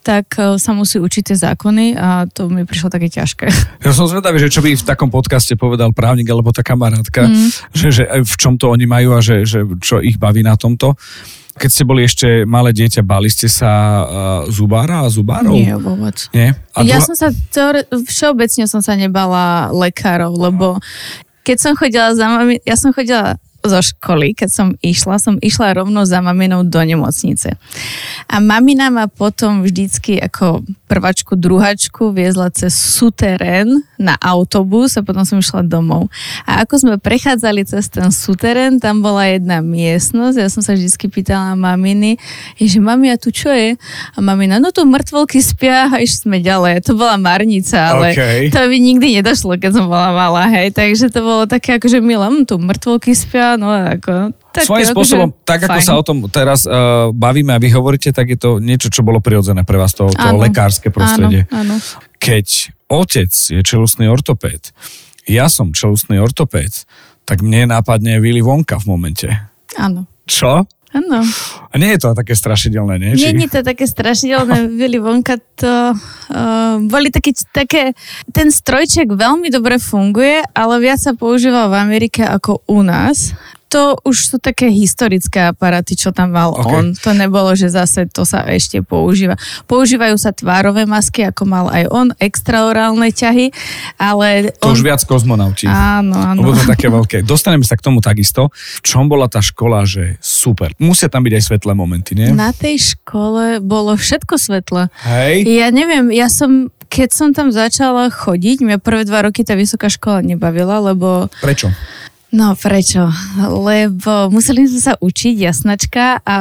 tak 0.02 0.42
uh, 0.42 0.58
sa 0.58 0.74
musí 0.74 0.98
učiť 0.98 1.32
tie 1.32 1.38
zákony 1.38 1.94
a 1.94 2.26
to 2.34 2.50
mi 2.50 2.66
prišlo 2.66 2.90
také 2.90 3.14
ťažké. 3.14 3.46
Ja 3.86 3.94
som 3.94 4.10
zvedavý, 4.10 4.42
že 4.42 4.50
čo 4.50 4.66
by 4.66 4.74
v 4.74 4.82
takom 4.82 5.14
podcaste 5.14 5.35
povedal 5.60 5.92
právnik 5.92 6.32
alebo 6.32 6.56
tá 6.56 6.64
kamarátka, 6.64 7.28
Mm. 7.28 7.50
že, 7.76 7.88
že 7.92 8.04
v 8.24 8.36
čom 8.40 8.56
to 8.56 8.72
oni 8.72 8.88
majú 8.88 9.12
a 9.12 9.20
že, 9.20 9.44
že 9.44 9.60
čo 9.84 10.00
ich 10.00 10.16
baví 10.16 10.40
na 10.40 10.56
tomto. 10.56 10.96
Keď 11.56 11.70
ste 11.72 11.84
boli 11.84 12.04
ešte 12.04 12.44
malé 12.44 12.76
dieťa, 12.76 13.00
bali 13.00 13.32
ste 13.32 13.48
sa 13.48 13.72
uh, 13.72 14.08
zubára 14.52 15.04
a 15.04 15.12
zubárov? 15.12 15.56
Nie, 15.56 15.80
vôbec. 15.80 16.28
Nie? 16.36 16.52
A 16.76 16.84
ja 16.84 17.00
som 17.00 17.16
sa, 17.16 17.32
teore- 17.32 17.88
všeobecne 17.88 18.68
som 18.68 18.84
sa 18.84 19.00
nebala 19.00 19.72
lekárov, 19.72 20.36
lebo 20.36 20.84
keď 21.48 21.58
som 21.62 21.72
chodila 21.80 22.12
za 22.12 22.28
mami, 22.28 22.60
ja 22.68 22.76
som 22.76 22.92
chodila 22.92 23.40
zo 23.68 23.82
školy, 23.82 24.38
keď 24.38 24.50
som 24.50 24.68
išla, 24.80 25.18
som 25.18 25.36
išla 25.42 25.76
rovno 25.76 26.06
za 26.06 26.22
maminou 26.22 26.64
do 26.64 26.80
nemocnice. 26.82 27.58
A 28.30 28.36
mamina 28.40 28.90
ma 28.90 29.06
potom 29.10 29.62
vždycky 29.66 30.18
ako 30.22 30.66
prvačku, 30.86 31.34
druhačku 31.34 32.14
viezla 32.14 32.54
cez 32.54 32.78
suterén 32.78 33.82
na 33.98 34.14
autobus 34.22 34.96
a 34.98 35.02
potom 35.02 35.26
som 35.26 35.42
išla 35.42 35.66
domov. 35.66 36.14
A 36.46 36.62
ako 36.64 36.74
sme 36.78 36.96
prechádzali 37.02 37.66
cez 37.66 37.90
ten 37.90 38.12
suterén, 38.14 38.78
tam 38.78 39.02
bola 39.02 39.26
jedna 39.30 39.60
miestnosť, 39.66 40.38
ja 40.38 40.50
som 40.52 40.62
sa 40.62 40.78
vždycky 40.78 41.10
pýtala 41.10 41.58
maminy, 41.58 42.22
že 42.60 42.78
mami, 42.78 43.10
a 43.10 43.18
tu 43.18 43.34
čo 43.34 43.50
je? 43.50 43.78
A 44.14 44.18
mamina, 44.22 44.62
no 44.62 44.70
tu 44.70 44.86
mŕtvolky 44.86 45.42
spia 45.42 45.90
a 45.90 46.02
išli 46.02 46.30
sme 46.30 46.38
ďalej. 46.40 46.86
To 46.86 46.94
bola 46.94 47.18
marnica, 47.18 47.96
ale 47.96 48.14
okay. 48.14 48.54
to 48.54 48.60
by 48.62 48.78
nikdy 48.78 49.18
nedošlo, 49.20 49.58
keď 49.58 49.72
som 49.82 49.86
bola 49.90 50.14
malá, 50.14 50.48
hej. 50.54 50.70
Takže 50.72 51.10
to 51.10 51.20
bolo 51.26 51.44
také 51.50 51.82
akože 51.82 52.00
milé, 52.04 52.26
hm, 52.26 52.46
tu 52.46 52.62
mŕtvolky 52.62 53.18
spia, 53.18 53.55
no 53.56 53.72
ako... 53.72 54.32
Svojím 54.56 54.88
spôsobom, 54.88 55.30
tak 55.44 55.68
ako 55.68 55.80
fajn. 55.82 55.88
sa 55.88 55.94
o 56.00 56.04
tom 56.04 56.18
teraz 56.32 56.64
uh, 56.64 57.12
bavíme 57.12 57.52
a 57.52 57.60
vy 57.60 57.76
hovoríte, 57.76 58.16
tak 58.16 58.32
je 58.32 58.40
to 58.40 58.64
niečo, 58.64 58.88
čo 58.88 59.04
bolo 59.04 59.20
prirodzené 59.20 59.68
pre 59.68 59.76
vás, 59.76 59.92
to, 59.92 60.08
to 60.08 60.16
Áno, 60.16 60.40
lekárske 60.40 60.94
prostredie. 60.94 61.44
Áno, 61.52 61.76
áno. 61.76 62.04
Keď 62.20 62.72
otec 62.88 63.32
je 63.32 63.60
čelustný 63.60 64.08
ortopéd, 64.08 64.72
ja 65.28 65.52
som 65.52 65.76
čelustný 65.76 66.22
ortopéd, 66.22 66.88
tak 67.26 67.42
mne 67.42 67.74
nápadne 67.74 68.22
Willy 68.22 68.46
Wonka 68.46 68.78
v 68.80 68.86
momente. 68.88 69.28
Áno. 69.76 70.06
Čo? 70.30 70.64
Áno. 70.96 71.20
A 71.72 71.76
nie 71.76 71.92
je 71.92 72.00
to 72.00 72.16
také 72.16 72.40
strašidelné, 72.40 72.96
nie? 72.96 73.12
Nie, 73.20 73.36
nie 73.36 73.52
to 73.52 73.60
také 73.60 73.84
strašidelné. 73.84 74.72
Willy 74.80 75.04
Wonka 75.04 75.36
to 75.60 75.92
uh, 75.92 76.80
boli 76.88 77.12
také, 77.12 77.36
také... 77.52 77.92
Ten 78.32 78.48
strojček 78.48 79.12
veľmi 79.12 79.52
dobre 79.52 79.76
funguje, 79.76 80.40
ale 80.56 80.74
viac 80.80 81.04
sa 81.04 81.12
používal 81.12 81.68
v 81.68 81.76
Amerike 81.84 82.24
ako 82.24 82.64
u 82.72 82.80
nás. 82.80 83.36
To 83.76 84.00
už 84.08 84.18
sú 84.32 84.36
také 84.40 84.72
historické 84.72 85.52
aparáty, 85.52 86.00
čo 86.00 86.16
tam 86.16 86.32
mal 86.32 86.56
Ok. 86.56 86.64
on. 86.64 86.86
To 86.96 87.12
nebolo, 87.12 87.52
že 87.60 87.68
zase 87.68 88.08
to 88.08 88.24
sa 88.24 88.48
ešte 88.48 88.80
používa. 88.80 89.36
Používajú 89.68 90.16
sa 90.16 90.32
tvárové 90.32 90.88
masky, 90.88 91.28
ako 91.28 91.44
mal 91.44 91.68
aj 91.68 91.84
on, 91.92 92.08
extraorálne 92.16 93.12
ťahy, 93.12 93.52
ale... 94.00 94.56
To 94.64 94.72
on... 94.72 94.80
už 94.80 94.82
viac 94.88 95.04
kozmonauti. 95.04 95.68
Áno, 95.68 96.16
áno. 96.16 96.40
Lebo 96.40 96.56
to 96.56 96.64
také 96.64 96.88
veľké. 96.88 97.28
Dostaneme 97.28 97.68
sa 97.68 97.76
k 97.76 97.84
tomu 97.84 98.00
takisto. 98.00 98.48
V 98.56 98.80
čom 98.80 99.12
bola 99.12 99.28
tá 99.28 99.44
škola, 99.44 99.84
že 99.84 100.16
super. 100.24 100.72
Musia 100.80 101.12
tam 101.12 101.28
byť 101.28 101.34
aj 101.36 101.44
svetlé 101.44 101.76
momenty, 101.76 102.16
nie? 102.16 102.32
Na 102.32 102.56
tej 102.56 102.96
škole 102.96 103.60
bolo 103.60 104.00
všetko 104.00 104.40
svetlé. 104.40 104.88
Hej. 105.04 105.44
Ja 105.52 105.68
neviem, 105.76 106.16
ja 106.16 106.32
som, 106.32 106.72
keď 106.88 107.10
som 107.12 107.30
tam 107.36 107.52
začala 107.52 108.08
chodiť, 108.08 108.64
mňa 108.64 108.78
prvé 108.80 109.04
dva 109.04 109.28
roky 109.28 109.44
tá 109.44 109.60
vysoká 109.60 109.92
škola 109.92 110.24
nebavila, 110.24 110.80
lebo... 110.80 111.28
Prečo? 111.44 111.76
No 112.36 112.52
prečo? 112.60 113.08
Lebo 113.40 114.28
museli 114.28 114.68
sme 114.68 114.82
sa 114.84 114.94
učiť, 115.00 115.36
jasnačka 115.40 116.20
a... 116.28 116.36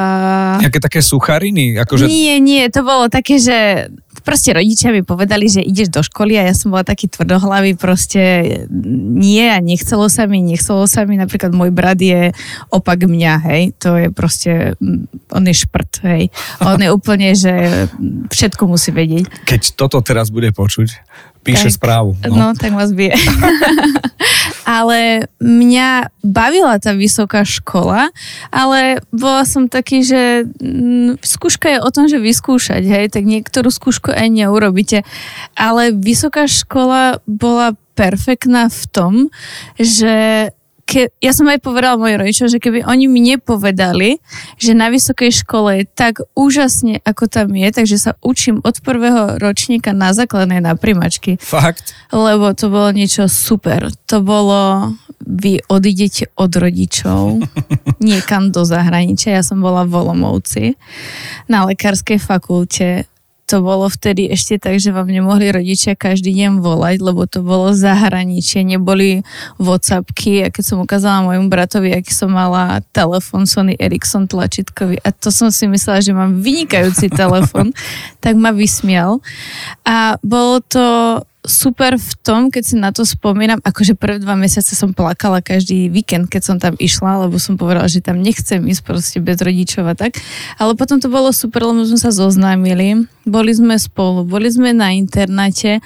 Nejaké 0.58 0.82
také 0.82 0.98
suchariny? 0.98 1.78
Akože... 1.78 2.10
Nie, 2.10 2.42
nie, 2.42 2.66
to 2.66 2.82
bolo 2.82 3.06
také, 3.06 3.38
že 3.38 3.86
proste 4.26 4.56
rodičia 4.56 4.90
mi 4.90 5.06
povedali, 5.06 5.46
že 5.46 5.62
ideš 5.62 5.94
do 5.94 6.02
školy 6.02 6.34
a 6.34 6.50
ja 6.50 6.54
som 6.56 6.74
bola 6.74 6.82
taký 6.82 7.06
tvrdohlavý, 7.06 7.78
proste 7.78 8.42
nie 9.14 9.46
a 9.46 9.62
nechcelo 9.62 10.10
sa 10.10 10.26
mi, 10.26 10.42
nechcelo 10.42 10.88
sa 10.90 11.06
mi, 11.06 11.14
napríklad 11.14 11.54
môj 11.54 11.70
brat 11.70 12.00
je 12.00 12.34
opak 12.74 13.06
mňa, 13.06 13.34
hej, 13.52 13.62
to 13.78 13.94
je 13.94 14.08
proste, 14.10 14.74
mm, 14.80 15.30
on 15.30 15.44
je 15.46 15.54
šprt, 15.54 15.92
hej, 16.08 16.32
on 16.64 16.80
je 16.80 16.90
úplne, 16.98 17.28
že 17.38 17.86
všetko 18.34 18.66
musí 18.66 18.90
vedieť. 18.90 19.30
Keď 19.46 19.78
toto 19.78 20.00
teraz 20.00 20.32
bude 20.32 20.50
počuť, 20.50 20.88
píše 21.44 21.68
Tak, 21.68 21.76
správu. 21.76 22.16
No. 22.24 22.34
no, 22.34 22.48
tak 22.56 22.72
vás 22.72 22.90
bije. 22.96 23.14
ale 24.64 25.28
mňa 25.38 26.08
bavila 26.24 26.80
tá 26.80 26.96
vysoká 26.96 27.44
škola, 27.44 28.08
ale 28.48 29.04
bola 29.12 29.44
som 29.44 29.68
taký, 29.68 30.00
že 30.00 30.48
mm, 30.48 31.20
skúška 31.20 31.68
je 31.68 31.78
o 31.84 31.90
tom, 31.92 32.08
že 32.08 32.16
vyskúšať, 32.18 32.82
hej, 32.82 33.06
tak 33.12 33.28
niektorú 33.28 33.68
skúšku 33.68 34.10
aj 34.10 34.28
neurobíte. 34.32 35.04
Ale 35.54 35.92
vysoká 35.92 36.48
škola 36.48 37.20
bola 37.28 37.76
perfektná 37.94 38.72
v 38.72 38.82
tom, 38.90 39.12
že 39.78 40.50
ke, 40.84 41.08
ja 41.18 41.32
som 41.32 41.48
aj 41.48 41.64
povedala 41.64 41.96
mojim 41.96 42.20
rodičom, 42.20 42.46
že 42.52 42.60
keby 42.60 42.84
oni 42.84 43.08
mi 43.08 43.24
nepovedali, 43.24 44.20
že 44.60 44.76
na 44.76 44.92
vysokej 44.92 45.32
škole 45.44 45.82
je 45.82 45.84
tak 45.88 46.20
úžasne, 46.36 47.00
ako 47.02 47.26
tam 47.26 47.56
je, 47.56 47.68
takže 47.72 47.96
sa 47.96 48.12
učím 48.20 48.60
od 48.60 48.78
prvého 48.84 49.40
ročníka 49.40 49.96
na 49.96 50.12
základnej 50.12 50.60
na 50.60 50.76
primačky 50.76 51.40
Fakt? 51.40 51.96
lebo 52.12 52.52
to 52.52 52.68
bolo 52.68 52.92
niečo 52.92 53.26
super. 53.26 53.88
To 54.12 54.20
bolo, 54.20 54.92
vy 55.24 55.64
odídete 55.66 56.28
od 56.36 56.52
rodičov 56.52 57.40
niekam 58.04 58.52
do 58.52 58.62
zahraničia. 58.62 59.40
Ja 59.40 59.42
som 59.42 59.64
bola 59.64 59.88
v 59.88 59.96
Olomouci 59.98 60.64
na 61.48 61.64
lekárskej 61.64 62.20
fakulte. 62.20 63.08
To 63.52 63.60
bolo 63.60 63.92
vtedy 63.92 64.32
ešte 64.32 64.56
tak, 64.56 64.80
že 64.80 64.88
vám 64.88 65.12
nemohli 65.12 65.52
rodičia 65.52 65.92
každý 65.92 66.32
deň 66.32 66.64
volať, 66.64 66.96
lebo 67.04 67.28
to 67.28 67.44
bolo 67.44 67.76
zahraničie, 67.76 68.64
neboli 68.64 69.20
Whatsappky. 69.60 70.44
A 70.44 70.48
keď 70.48 70.64
som 70.64 70.78
ukázala 70.80 71.28
môjmu 71.28 71.52
bratovi, 71.52 71.92
aký 71.92 72.16
som 72.16 72.32
mala 72.32 72.80
telefon 72.96 73.44
Sony 73.44 73.76
Ericsson 73.76 74.24
tlačítkový 74.24 74.96
a 75.04 75.12
to 75.12 75.28
som 75.28 75.52
si 75.52 75.68
myslela, 75.68 76.00
že 76.00 76.16
mám 76.16 76.40
vynikajúci 76.40 77.12
telefon, 77.12 77.76
tak 78.24 78.40
ma 78.40 78.48
vysmial. 78.56 79.20
A 79.84 80.16
bolo 80.24 80.64
to 80.64 80.84
super 81.44 82.00
v 82.00 82.12
tom, 82.24 82.48
keď 82.48 82.62
si 82.64 82.74
na 82.80 82.90
to 82.90 83.04
spomínam, 83.04 83.60
akože 83.60 83.94
prvé 84.00 84.16
dva 84.16 84.32
mesiace 84.32 84.72
som 84.72 84.96
plakala 84.96 85.44
každý 85.44 85.92
víkend, 85.92 86.32
keď 86.32 86.42
som 86.42 86.56
tam 86.56 86.72
išla, 86.80 87.28
lebo 87.28 87.36
som 87.36 87.60
povedala, 87.60 87.84
že 87.84 88.00
tam 88.00 88.24
nechcem 88.24 88.64
ísť 88.64 88.82
proste 88.82 89.18
bez 89.20 89.38
rodičov 89.44 89.84
a 89.84 89.94
tak. 89.94 90.16
Ale 90.56 90.72
potom 90.72 90.98
to 90.98 91.12
bolo 91.12 91.30
super, 91.36 91.68
lebo 91.68 91.84
sme 91.84 92.00
sa 92.00 92.08
zoznámili, 92.08 93.04
boli 93.28 93.52
sme 93.52 93.76
spolu, 93.76 94.24
boli 94.24 94.48
sme 94.48 94.72
na 94.72 94.96
internáte, 94.96 95.84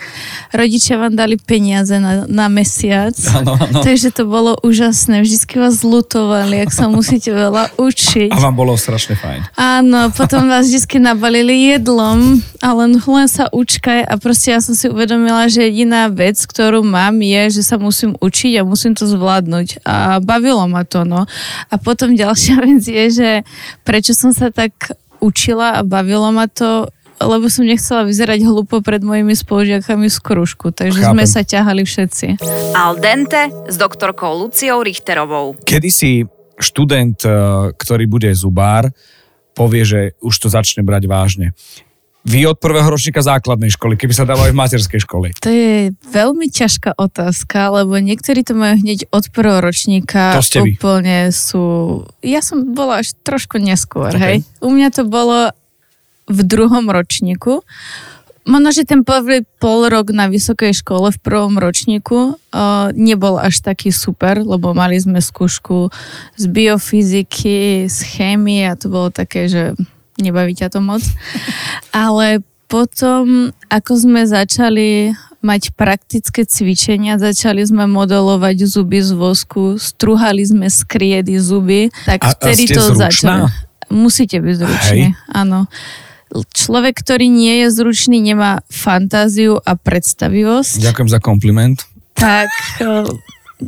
rodičia 0.55 0.99
vám 0.99 1.19
dali 1.19 1.35
peniaze 1.35 1.99
na, 1.99 2.27
na 2.31 2.47
mesiac. 2.47 3.15
Áno, 3.39 3.55
áno. 3.55 3.81
Takže 3.87 4.11
to 4.11 4.27
bolo 4.27 4.59
úžasné, 4.67 5.23
vždycky 5.23 5.63
vás 5.63 5.83
zlutovali, 5.83 6.67
ak 6.67 6.75
sa 6.75 6.91
musíte 6.91 7.31
veľa 7.31 7.79
učiť. 7.79 8.35
A 8.35 8.43
vám 8.43 8.57
bolo 8.59 8.75
strašne 8.75 9.15
fajn. 9.15 9.55
Áno, 9.55 10.11
potom 10.11 10.51
vás 10.51 10.67
vždy 10.67 10.99
nabalili 10.99 11.71
jedlom 11.75 12.43
a 12.59 12.69
len, 12.75 12.99
len 12.99 13.29
sa 13.31 13.47
učkaj 13.55 14.07
a 14.07 14.15
proste 14.19 14.51
ja 14.51 14.59
som 14.59 14.75
si 14.75 14.91
uvedomila, 14.91 15.47
že 15.49 15.69
jediná 15.69 16.13
vec, 16.13 16.39
ktorú 16.39 16.85
mám 16.85 17.19
je, 17.21 17.61
že 17.61 17.63
sa 17.65 17.77
musím 17.81 18.15
učiť 18.21 18.61
a 18.61 18.69
musím 18.69 18.95
to 18.95 19.09
zvládnuť 19.09 19.83
a 19.83 20.23
bavilo 20.23 20.65
ma 20.69 20.85
to, 20.85 21.03
no. 21.03 21.25
A 21.69 21.75
potom 21.77 22.15
ďalšia 22.15 22.57
vec 22.69 22.85
je, 22.85 23.05
že 23.09 23.31
prečo 23.83 24.13
som 24.13 24.31
sa 24.31 24.53
tak 24.53 24.93
učila 25.19 25.81
a 25.81 25.81
bavilo 25.83 26.31
ma 26.31 26.47
to, 26.47 26.87
lebo 27.19 27.51
som 27.51 27.67
nechcela 27.67 28.07
vyzerať 28.07 28.47
hlúpo 28.47 28.79
pred 28.79 29.03
mojimi 29.03 29.35
spolužiakami 29.35 30.07
z 30.07 30.19
kružku, 30.23 30.71
takže 30.71 31.03
Chápem. 31.03 31.13
sme 31.19 31.25
sa 31.27 31.43
ťahali 31.43 31.83
všetci. 31.83 32.27
Al 32.79 32.95
dente 33.03 33.51
s 33.67 33.75
doktorkou 33.75 34.39
Luciou 34.39 34.87
Richterovou. 34.87 35.59
Kedy 35.67 35.91
si 35.91 36.11
študent, 36.59 37.19
eh, 37.27 37.31
ktorý 37.75 38.05
bude 38.07 38.31
zubár, 38.35 38.91
povie, 39.59 39.83
že 39.83 40.01
už 40.23 40.35
to 40.39 40.47
začne 40.47 40.87
brať 40.87 41.11
vážne. 41.11 41.47
Vy 42.27 42.45
od 42.51 42.59
prvého 42.59 42.85
ročníka 42.91 43.23
základnej 43.23 43.71
školy, 43.73 43.95
keby 43.95 44.13
sa 44.13 44.27
aj 44.27 44.51
v 44.51 44.59
materskej 44.59 45.01
škole. 45.07 45.31
To 45.39 45.49
je 45.49 45.95
veľmi 46.11 46.51
ťažká 46.51 46.99
otázka, 46.99 47.71
lebo 47.71 47.97
niektorí 47.97 48.43
to 48.43 48.59
majú 48.59 48.75
hneď 48.83 49.07
od 49.15 49.31
prvého 49.31 49.63
ročníka. 49.63 50.35
To 50.35 50.43
ste 50.45 50.61
vy. 50.61 50.77
Úplne 50.77 51.31
sú... 51.31 51.63
Ja 52.21 52.43
som 52.43 52.75
bola 52.75 53.01
až 53.01 53.15
trošku 53.23 53.63
neskôr, 53.63 54.11
Ok. 54.13 54.21
hej. 54.21 54.37
U 54.59 54.69
mňa 54.69 54.89
to 54.93 55.03
bolo 55.07 55.55
v 56.29 56.41
druhom 56.45 56.91
ročníku. 56.91 57.65
Možno, 58.49 58.73
že 58.73 58.89
ten 58.89 59.05
prvý 59.05 59.45
pol 59.61 59.93
rok 59.93 60.09
na 60.09 60.25
vysokej 60.25 60.73
škole 60.81 61.13
v 61.13 61.21
prvom 61.21 61.61
ročníku 61.61 62.33
uh, 62.33 62.89
nebol 62.97 63.37
až 63.37 63.61
taký 63.61 63.93
super, 63.93 64.41
lebo 64.41 64.73
mali 64.73 64.97
sme 64.97 65.21
skúšku 65.21 65.93
z 66.41 66.45
biofyziky, 66.49 67.93
z 67.93 67.99
chémie 68.09 68.65
a 68.65 68.73
to 68.73 68.89
bolo 68.89 69.13
také, 69.13 69.53
že 69.53 69.77
nebaví 70.19 70.53
ťa 70.53 70.69
to 70.69 70.81
moc. 70.81 71.03
Ale 71.91 72.41
potom, 72.67 73.49
ako 73.67 73.93
sme 73.97 74.23
začali 74.23 75.15
mať 75.39 75.73
praktické 75.73 76.43
cvičenia, 76.43 77.17
začali 77.17 77.63
sme 77.63 77.87
modelovať 77.87 78.67
zuby 78.67 78.99
z 78.99 79.15
vosku, 79.15 79.79
struhali 79.79 80.43
sme 80.43 80.67
z 80.67 80.83
kriedy 80.85 81.39
zuby, 81.39 81.89
tak 82.05 82.21
A- 82.21 82.27
a 82.27 82.35
vtedy 82.35 82.67
ste 82.67 82.75
to 82.75 82.93
zručná? 82.93 82.99
začalo. 83.09 83.47
Musíte 83.89 84.37
byť 84.37 84.55
zručný, 84.59 85.03
áno. 85.31 85.65
Človek, 86.29 87.01
ktorý 87.01 87.25
nie 87.27 87.65
je 87.65 87.73
zručný, 87.73 88.21
nemá 88.21 88.61
fantáziu 88.69 89.57
a 89.57 89.73
predstavivosť, 89.73 90.77
Ďakujem 90.85 91.09
za 91.09 91.21
kompliment. 91.23 91.79
tak 92.13 92.53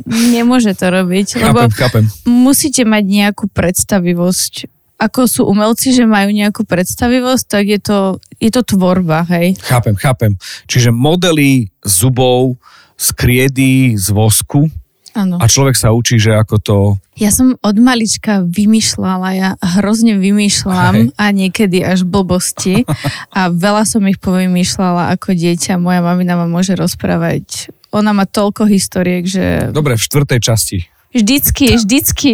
nemôže 0.05 0.71
to 0.71 0.87
robiť, 0.87 1.27
lebo 1.41 1.65
Chápem, 1.65 1.71
chápem. 1.73 2.05
musíte 2.23 2.83
mať 2.83 3.03
nejakú 3.03 3.49
predstavivosť 3.49 4.69
ako 5.01 5.21
sú 5.25 5.41
umelci, 5.49 5.89
že 5.97 6.05
majú 6.05 6.29
nejakú 6.29 6.61
predstavivosť, 6.61 7.45
tak 7.49 7.65
je 7.65 7.79
to, 7.81 7.99
je 8.37 8.53
to 8.53 8.61
tvorba, 8.61 9.25
hej. 9.33 9.57
Chápem, 9.65 9.97
chápem. 9.97 10.37
Čiže 10.69 10.93
modely 10.93 11.73
zubov 11.81 12.61
z 13.01 13.07
kriedy, 13.17 13.97
z 13.97 14.13
vosku 14.13 14.69
Áno. 15.17 15.41
a 15.41 15.45
človek 15.49 15.73
sa 15.73 15.89
učí, 15.89 16.21
že 16.21 16.37
ako 16.37 16.55
to... 16.61 16.77
Ja 17.17 17.33
som 17.33 17.57
od 17.59 17.77
malička 17.81 18.45
vymýšľala, 18.45 19.27
ja 19.33 19.49
hrozne 19.81 20.21
vymýšľam 20.21 21.09
Hej. 21.09 21.17
a 21.17 21.25
niekedy 21.33 21.77
až 21.81 22.05
blbosti 22.05 22.85
a 23.37 23.49
veľa 23.49 23.83
som 23.89 24.05
ich 24.05 24.21
povymýšľala 24.21 25.17
ako 25.17 25.33
dieťa. 25.33 25.81
Moja 25.81 26.05
mamina 26.05 26.37
ma 26.37 26.45
môže 26.45 26.77
rozprávať. 26.77 27.73
Ona 27.91 28.13
má 28.13 28.29
toľko 28.29 28.69
historiek, 28.69 29.25
že 29.25 29.73
Dobre, 29.73 29.97
v 29.97 30.05
štvrtej 30.05 30.39
časti. 30.39 30.79
Vždycky, 31.11 31.77
vždycky 31.77 32.31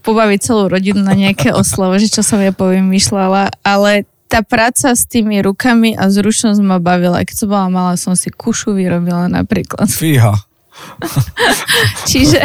pobaví 0.00 0.38
celú 0.38 0.70
rodinu 0.70 1.02
na 1.02 1.14
nejaké 1.14 1.54
oslove, 1.60 1.98
že 2.02 2.10
čo 2.10 2.22
som 2.22 2.38
ja 2.42 2.54
povymýšľala, 2.54 3.62
ale 3.62 4.08
tá 4.30 4.46
práca 4.46 4.94
s 4.94 5.10
tými 5.10 5.42
rukami 5.42 5.98
a 5.98 6.06
zručnosť 6.06 6.62
ma 6.62 6.78
bavila. 6.78 7.26
Keď 7.26 7.34
som 7.34 7.48
bola 7.50 7.66
malá, 7.66 7.92
som 7.98 8.14
si 8.14 8.30
kušu 8.30 8.78
vyrobila 8.78 9.26
napríklad. 9.26 9.90
Fíha. 9.90 10.38
Čiže 12.10 12.40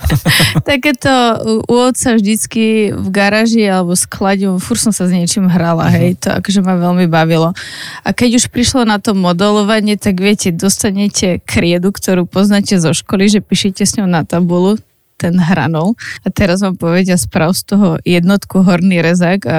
takéto 0.68 1.08
u- 1.40 1.62
u 1.62 1.74
otca 1.88 2.18
vždycky 2.18 2.92
v 2.92 3.08
garáži 3.08 3.64
alebo 3.64 3.94
sklade, 3.94 4.44
fur 4.58 4.76
som 4.76 4.90
sa 4.90 5.08
s 5.08 5.14
niečím 5.14 5.48
hrala, 5.48 5.88
hej, 5.94 6.18
to 6.20 6.28
akože 6.34 6.60
ma 6.60 6.76
veľmi 6.76 7.06
bavilo. 7.06 7.54
A 8.02 8.08
keď 8.10 8.42
už 8.42 8.52
prišlo 8.52 8.84
na 8.84 8.98
to 8.98 9.14
modelovanie, 9.16 9.96
tak 9.96 10.18
viete, 10.20 10.52
dostanete 10.52 11.40
kriedu, 11.46 11.94
ktorú 11.94 12.26
poznáte 12.28 12.76
zo 12.82 12.92
školy, 12.92 13.30
že 13.30 13.40
píšete 13.40 13.86
s 13.86 13.96
ňou 14.02 14.10
na 14.10 14.26
tabulu, 14.26 14.76
ten 15.16 15.38
hranol. 15.38 15.94
A 16.22 16.28
teraz 16.32 16.60
vám 16.60 16.76
povedia, 16.76 17.14
sprav 17.14 17.54
z 17.54 17.62
toho 17.68 17.88
jednotku 18.02 18.62
horný 18.66 19.00
rezák 19.04 19.40
a 19.46 19.58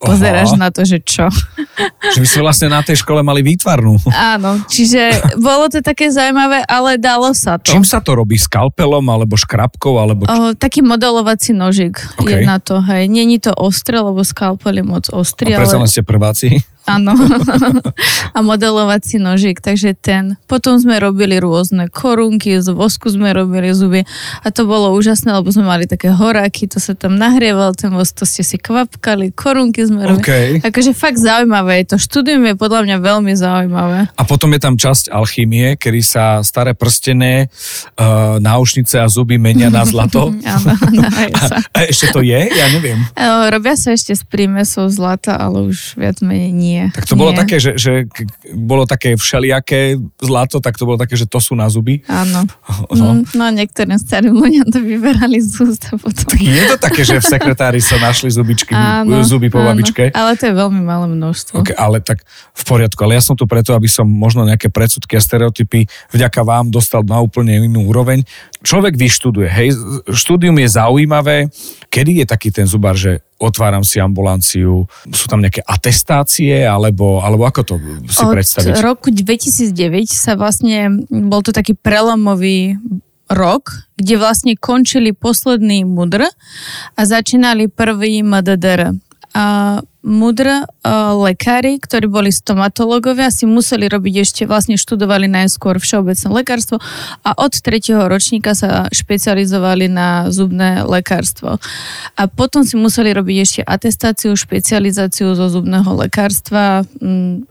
pozeráš 0.00 0.56
Aha. 0.56 0.60
na 0.66 0.68
to, 0.72 0.82
že 0.88 1.04
čo. 1.04 1.28
Že 2.16 2.18
by 2.24 2.26
sme 2.26 2.40
vlastne 2.40 2.68
na 2.72 2.80
tej 2.80 3.04
škole 3.04 3.20
mali 3.20 3.44
výtvarnú. 3.44 4.00
Áno, 4.08 4.56
čiže 4.64 5.12
bolo 5.36 5.68
to 5.68 5.84
také 5.84 6.08
zaujímavé, 6.08 6.64
ale 6.64 6.96
dalo 6.96 7.36
sa 7.36 7.60
to. 7.60 7.68
Čím 7.68 7.84
sa 7.84 8.00
to 8.00 8.16
robí? 8.16 8.40
Skalpelom, 8.40 9.04
alebo 9.12 9.36
škrabkou, 9.36 10.00
alebo... 10.00 10.24
O, 10.24 10.56
taký 10.56 10.80
modelovací 10.80 11.52
nožik 11.52 12.00
OK. 12.16 12.32
je 12.32 12.48
na 12.48 12.56
to, 12.56 12.80
hej. 12.80 13.12
Není 13.12 13.44
to 13.44 13.52
ostré, 13.52 14.00
lebo 14.00 14.24
skalpel 14.24 14.80
je 14.80 14.84
moc 14.88 15.04
ostrý, 15.12 15.52
A 15.52 15.60
predsa 15.60 15.76
ale 15.76 15.92
ste 15.92 16.00
prváci. 16.00 16.64
Áno. 16.86 17.12
a 18.36 18.38
modelovací 18.40 19.20
nožik, 19.20 19.60
takže 19.60 19.92
ten. 19.98 20.38
Potom 20.46 20.78
sme 20.80 20.96
robili 21.02 21.36
rôzne 21.36 21.90
korunky, 21.90 22.60
z 22.60 22.70
vosku 22.72 23.10
sme 23.10 23.34
robili 23.34 23.72
zuby 23.74 24.06
a 24.40 24.48
to 24.54 24.64
bolo 24.64 24.94
úžasné, 24.96 25.34
lebo 25.34 25.50
sme 25.50 25.66
mali 25.66 25.84
také 25.84 26.14
horáky, 26.14 26.70
to 26.70 26.78
sa 26.78 26.96
tam 26.96 27.18
nahrieval, 27.18 27.74
ten 27.74 27.92
vosk, 27.92 28.22
to 28.22 28.24
ste 28.24 28.46
si 28.46 28.56
kvapkali, 28.56 29.34
korunky 29.34 29.84
sme 29.84 30.06
robili. 30.06 30.62
OK. 30.62 30.70
Akože 30.70 30.92
fakt 30.96 31.18
zaujímavé 31.20 31.84
je 31.84 31.94
to. 31.94 31.96
Štúdium 32.00 32.42
je 32.46 32.54
podľa 32.56 32.86
mňa 32.86 32.96
veľmi 33.02 33.32
zaujímavé. 33.34 33.98
A 34.14 34.22
potom 34.22 34.52
je 34.54 34.60
tam 34.62 34.74
časť 34.78 35.12
alchymie, 35.12 35.74
kedy 35.76 36.00
sa 36.00 36.40
staré 36.46 36.72
prstené, 36.72 37.50
uh, 37.98 38.38
náušnice 38.38 38.96
a 39.02 39.06
zuby 39.10 39.36
menia 39.36 39.68
na 39.68 39.82
zlato. 39.82 40.30
Áno, 40.46 40.72
sa. 41.50 41.56
A 41.76 41.78
ešte 41.88 42.14
to 42.14 42.20
je? 42.22 42.40
Ja 42.50 42.66
neviem. 42.70 42.98
E, 43.14 43.26
Robia 43.50 43.74
sa 43.74 43.94
ešte 43.94 44.14
s 44.14 44.22
prímesou 44.22 44.86
zlata, 44.92 45.34
ale 45.38 45.70
už 45.70 45.98
viac 45.98 46.22
menej 46.22 46.52
nie. 46.52 46.69
Tak 46.94 47.04
to 47.06 47.14
bolo 47.18 47.32
Nie. 47.34 47.38
také, 47.42 47.56
že, 47.58 47.74
že 47.76 48.06
bolo 48.54 48.84
také 48.86 49.14
všelijaké 49.14 49.98
zlato, 50.20 50.62
tak 50.62 50.78
to 50.78 50.86
bolo 50.86 50.98
také, 51.00 51.14
že 51.18 51.26
to 51.26 51.38
sú 51.42 51.58
na 51.58 51.66
zuby. 51.70 52.02
Áno. 52.06 52.46
No. 52.90 53.22
No, 53.22 53.22
no 53.22 53.44
niektorým 53.54 53.96
starým 54.02 54.34
ľuďom 54.34 54.66
to 54.74 54.82
vyberali 54.82 55.38
z 55.38 55.62
úst 55.62 55.88
a 55.88 55.94
potom... 55.94 56.26
Tak 56.26 56.42
je 56.42 56.64
to 56.66 56.76
také, 56.76 57.02
že 57.06 57.22
v 57.22 57.26
sekretári 57.26 57.78
sa 57.78 58.02
našli 58.02 58.34
zubičky, 58.34 58.74
zuby 59.22 59.46
po 59.46 59.62
áno. 59.62 59.72
babičke. 59.72 60.10
Ale 60.10 60.34
to 60.34 60.50
je 60.50 60.54
veľmi 60.58 60.82
malé 60.82 61.06
množstvo. 61.06 61.62
Okay, 61.62 61.76
ale 61.78 62.02
tak 62.02 62.26
v 62.50 62.62
poriadku. 62.66 62.98
Ale 63.06 63.14
ja 63.14 63.22
som 63.22 63.38
tu 63.38 63.46
preto, 63.46 63.72
aby 63.78 63.86
som 63.86 64.04
možno 64.10 64.42
nejaké 64.42 64.68
predsudky 64.74 65.14
a 65.14 65.22
stereotypy 65.22 65.86
vďaka 66.10 66.40
vám 66.42 66.68
dostal 66.74 67.06
na 67.06 67.22
úplne 67.22 67.62
inú 67.62 67.86
úroveň. 67.86 68.26
Človek 68.60 68.98
vyštuduje, 68.98 69.48
hej, 69.48 69.68
štúdium 70.10 70.58
je 70.58 70.68
zaujímavé. 70.68 71.48
Kedy 71.88 72.22
je 72.22 72.26
taký 72.26 72.50
ten 72.50 72.66
zubar, 72.66 72.98
že 72.98 73.22
otváram 73.40 73.80
si 73.80 73.96
ambulanciu, 73.96 74.84
sú 75.08 75.24
tam 75.26 75.40
nejaké 75.40 75.64
atestácie, 75.64 76.60
alebo, 76.62 77.24
alebo 77.24 77.48
ako 77.48 77.60
to 77.64 77.74
si 78.12 78.20
Od 78.22 78.36
predstaviť? 78.36 78.76
roku 78.84 79.08
2009 79.08 80.04
sa 80.12 80.36
vlastne, 80.36 81.08
bol 81.08 81.40
to 81.40 81.50
taký 81.50 81.72
prelomový 81.72 82.76
rok, 83.32 83.88
kde 83.96 84.20
vlastne 84.20 84.52
končili 84.58 85.16
posledný 85.16 85.88
mudr 85.88 86.28
a 86.94 87.00
začínali 87.00 87.72
prvý 87.72 88.20
MDDR. 88.20 88.92
A 89.30 89.78
mudr 90.00 90.64
a 90.80 91.12
lekári, 91.12 91.76
ktorí 91.76 92.08
boli 92.08 92.32
stomatológovia, 92.32 93.28
si 93.28 93.44
museli 93.44 93.84
robiť 93.84 94.14
ešte, 94.24 94.42
vlastne 94.48 94.80
študovali 94.80 95.28
najskôr 95.28 95.76
všeobecné 95.76 96.28
lekárstvo 96.32 96.80
a 97.20 97.30
od 97.36 97.52
tretieho 97.52 98.08
ročníka 98.08 98.56
sa 98.56 98.88
špecializovali 98.88 99.92
na 99.92 100.32
zubné 100.32 100.82
lekárstvo. 100.88 101.60
A 102.16 102.22
potom 102.32 102.64
si 102.64 102.80
museli 102.80 103.12
robiť 103.12 103.36
ešte 103.44 103.60
atestáciu, 103.60 104.32
špecializáciu 104.32 105.36
zo 105.36 105.46
zubného 105.52 105.92
lekárstva, 106.00 106.88
mm, 106.98 107.44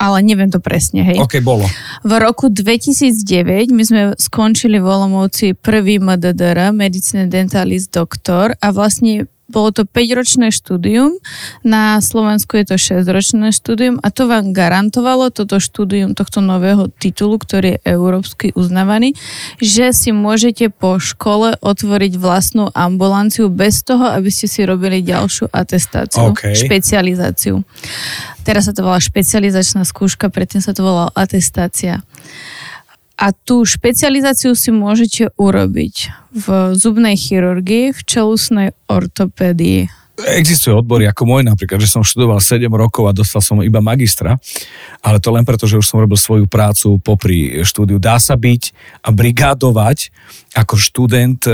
ale 0.00 0.24
neviem 0.24 0.48
to 0.48 0.62
presne, 0.62 1.04
hej. 1.04 1.20
OK, 1.20 1.44
bolo. 1.44 1.68
V 2.06 2.12
roku 2.16 2.48
2009 2.48 3.68
my 3.68 3.82
sme 3.84 4.02
skončili 4.16 4.80
v 4.80 4.86
Olomouci 4.88 5.52
prvý 5.52 6.00
MDDR, 6.00 6.72
Medicine 6.72 7.28
Dentalist 7.28 7.92
Doktor 7.92 8.56
a 8.64 8.72
vlastne 8.72 9.28
bolo 9.50 9.74
to 9.74 9.82
5-ročné 9.82 10.54
štúdium, 10.54 11.18
na 11.66 11.98
Slovensku 11.98 12.54
je 12.56 12.64
to 12.70 12.76
6-ročné 12.78 13.50
štúdium 13.50 13.98
a 14.00 14.08
to 14.14 14.30
vám 14.30 14.54
garantovalo 14.54 15.34
toto 15.34 15.58
štúdium 15.58 16.14
tohto 16.14 16.38
nového 16.38 16.86
titulu, 16.88 17.36
ktorý 17.36 17.76
je 17.76 17.82
európsky 17.90 18.54
uznávaný, 18.54 19.18
že 19.58 19.90
si 19.90 20.14
môžete 20.14 20.70
po 20.70 21.02
škole 21.02 21.58
otvoriť 21.58 22.16
vlastnú 22.16 22.70
ambulanciu 22.70 23.50
bez 23.50 23.82
toho, 23.82 24.06
aby 24.06 24.30
ste 24.30 24.46
si 24.46 24.62
robili 24.62 25.02
ďalšiu 25.02 25.50
atestáciu, 25.50 26.30
OK. 26.30 26.54
špecializáciu. 26.54 27.66
Teraz 28.46 28.70
sa 28.70 28.72
to 28.72 28.86
volá 28.86 29.02
špecializačná 29.02 29.84
skúška, 29.84 30.32
predtým 30.32 30.64
sa 30.64 30.72
to 30.72 30.86
volala 30.86 31.12
atestácia. 31.12 32.00
A 33.20 33.36
tú 33.36 33.68
špecializáciu 33.68 34.56
si 34.56 34.72
môžete 34.72 35.28
urobiť 35.36 36.08
v 36.32 36.72
zubnej 36.72 37.20
chirurgii, 37.20 37.92
v 37.92 38.00
čelusnej 38.08 38.72
ortopédii. 38.88 39.92
Existuje 40.20 40.72
odbory 40.72 41.08
ako 41.08 41.24
môj 41.24 41.42
napríklad, 41.44 41.80
že 41.80 41.88
som 41.88 42.04
študoval 42.04 42.40
7 42.40 42.68
rokov 42.68 43.08
a 43.08 43.16
dostal 43.16 43.40
som 43.40 43.64
iba 43.64 43.80
magistra, 43.80 44.36
ale 45.00 45.16
to 45.16 45.32
len 45.32 45.44
preto, 45.48 45.64
že 45.64 45.80
už 45.80 45.86
som 45.88 46.00
robil 46.00 46.16
svoju 46.16 46.44
prácu 46.44 47.00
popri 47.00 47.60
štúdiu. 47.64 47.96
Dá 47.96 48.20
sa 48.20 48.36
byť 48.36 48.72
a 49.04 49.08
brigádovať 49.12 50.12
ako 50.56 50.74
študent, 50.76 51.40
e, 51.48 51.52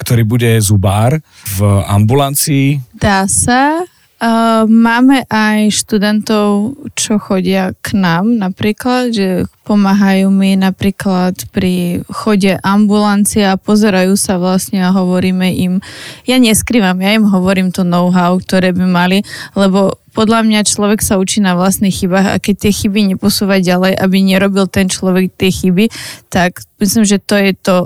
ktorý 0.00 0.22
bude 0.24 0.50
zubár 0.64 1.20
v 1.56 1.60
ambulancii. 1.88 2.80
Dá 2.96 3.28
sa. 3.28 3.84
Uh, 4.22 4.70
máme 4.70 5.26
aj 5.26 5.82
študentov, 5.82 6.78
čo 6.94 7.18
chodia 7.18 7.74
k 7.82 7.98
nám 7.98 8.38
napríklad, 8.38 9.10
že 9.10 9.50
pomáhajú 9.62 10.26
mi 10.28 10.58
napríklad 10.58 11.38
pri 11.54 12.02
chode 12.10 12.58
ambulancia 12.66 13.54
a 13.54 13.60
pozerajú 13.60 14.18
sa 14.18 14.36
vlastne 14.36 14.82
a 14.82 14.90
hovoríme 14.90 15.54
im, 15.54 15.78
ja 16.26 16.36
neskrývam, 16.42 16.98
ja 16.98 17.14
im 17.14 17.26
hovorím 17.26 17.70
to 17.70 17.86
know-how, 17.86 18.38
ktoré 18.42 18.74
by 18.74 18.86
mali, 18.86 19.18
lebo 19.54 20.02
podľa 20.12 20.44
mňa 20.44 20.68
človek 20.68 21.00
sa 21.00 21.16
učí 21.16 21.40
na 21.40 21.56
vlastných 21.56 22.04
chybách 22.04 22.26
a 22.28 22.36
keď 22.36 22.68
tie 22.68 22.72
chyby 22.84 23.16
neposúva 23.16 23.58
ďalej, 23.64 23.96
aby 23.96 24.20
nerobil 24.20 24.68
ten 24.68 24.92
človek 24.92 25.32
tie 25.40 25.48
chyby, 25.48 25.88
tak 26.28 26.60
myslím, 26.84 27.08
že 27.08 27.16
to 27.16 27.34
je 27.40 27.52
to, 27.56 27.76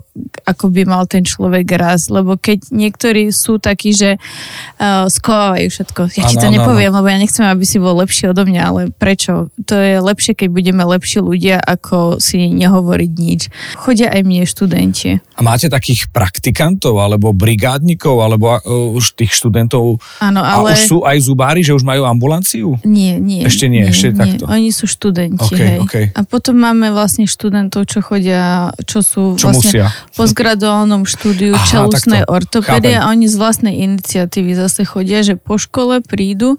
ako 0.43 0.75
by 0.75 0.83
mal 0.83 1.07
ten 1.07 1.23
človek 1.23 1.69
raz, 1.79 2.11
lebo 2.11 2.35
keď 2.35 2.73
niektorí 2.75 3.31
sú 3.31 3.63
takí, 3.63 3.95
že 3.95 4.19
uh, 4.19 5.07
skovávajú 5.07 5.69
všetko. 5.71 6.01
Ja 6.19 6.25
ti 6.27 6.37
Áno, 6.41 6.43
to 6.43 6.49
áno, 6.51 6.55
nepoviem, 6.59 6.91
lebo 6.91 7.07
ja 7.07 7.19
nechcem, 7.21 7.47
aby 7.47 7.63
si 7.63 7.79
bol 7.79 7.95
lepší 8.03 8.35
odo 8.35 8.43
mňa, 8.43 8.63
ale 8.67 8.81
prečo? 8.91 9.53
To 9.71 9.75
je 9.79 10.03
lepšie, 10.03 10.35
keď 10.35 10.49
budeme 10.51 10.83
lepší 10.83 11.23
ľudia, 11.23 11.63
ako 11.67 12.23
si 12.23 12.47
nehovoriť 12.55 13.11
nič. 13.11 13.41
Chodia 13.75 14.15
aj 14.15 14.23
mne 14.23 14.47
študenti. 14.47 15.19
A 15.37 15.41
máte 15.43 15.67
takých 15.67 16.09
praktikantov, 16.15 16.97
alebo 17.03 17.35
brigádnikov, 17.35 18.23
alebo 18.23 18.57
uh, 18.57 18.97
už 18.97 19.19
tých 19.19 19.35
študentov. 19.35 19.99
Áno, 20.23 20.41
A 20.41 20.63
ale... 20.63 20.73
už 20.73 20.81
sú 20.87 20.99
aj 21.03 21.19
zubári, 21.27 21.67
že 21.67 21.75
už 21.75 21.83
majú 21.83 22.07
ambulanciu? 22.07 22.79
Nie, 22.87 23.19
nie. 23.19 23.43
Ešte 23.45 23.67
nie, 23.67 23.85
ešte 23.85 24.15
takto. 24.15 24.47
Oni 24.47 24.71
sú 24.71 24.87
študenti, 24.87 25.43
OK, 25.43 25.59
hej. 25.59 25.79
OK. 25.83 25.95
A 26.15 26.21
potom 26.23 26.57
máme 26.57 26.95
vlastne 26.95 27.27
študentov, 27.27 27.91
čo 27.91 28.01
chodia, 28.01 28.71
čo 28.87 29.03
sú 29.03 29.35
Čo 29.35 29.51
vlastne 29.51 29.83
musia. 29.83 29.87
postgraduálnom 30.15 31.03
štúdiu 31.05 31.53
Aha, 31.53 31.67
čelusnej 31.67 32.23
ortopédie 32.25 32.95
a 32.97 33.11
oni 33.11 33.27
z 33.27 33.37
vlastnej 33.37 33.75
iniciatívy 33.83 34.55
zase 34.55 34.87
chodia, 34.87 35.27
že 35.27 35.35
po 35.35 35.59
škole 35.59 36.01
prídu 36.01 36.57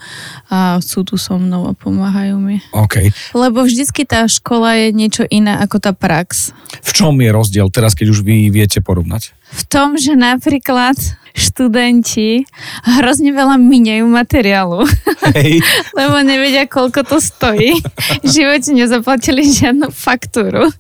a 0.52 0.84
sú 0.84 1.08
tu 1.08 1.16
so 1.16 1.40
mnou 1.40 1.66
a 1.70 1.74
pomáhajú 1.74 2.36
mi. 2.38 2.60
OK. 2.76 3.10
Lebo 3.34 3.64
vždycky 3.64 4.04
tá 4.04 4.28
škola 4.28 4.76
je 4.76 4.88
niečo 4.98 5.24
iné 5.30 5.54
ako 5.62 5.78
tá 5.78 5.94
prax. 5.94 6.50
V 6.82 6.92
čom 6.98 7.14
je 7.22 7.30
rozdiel 7.30 7.70
teraz, 7.70 7.94
keď 7.94 8.18
už 8.18 8.26
vy 8.26 8.50
viete 8.50 8.82
porovnať? 8.82 9.38
V 9.54 9.64
tom, 9.70 9.96
že 9.96 10.18
napríklad 10.18 10.98
študenti 11.38 12.50
hrozne 12.98 13.30
veľa 13.30 13.62
minejú 13.62 14.10
materiálu. 14.10 14.82
Hej. 15.38 15.62
Lebo 16.00 16.18
nevedia, 16.26 16.66
koľko 16.66 17.06
to 17.06 17.22
stojí. 17.22 17.78
V 18.26 18.28
živote 18.28 18.74
nezaplatili 18.74 19.46
žiadnu 19.46 19.94
faktúru. 19.94 20.74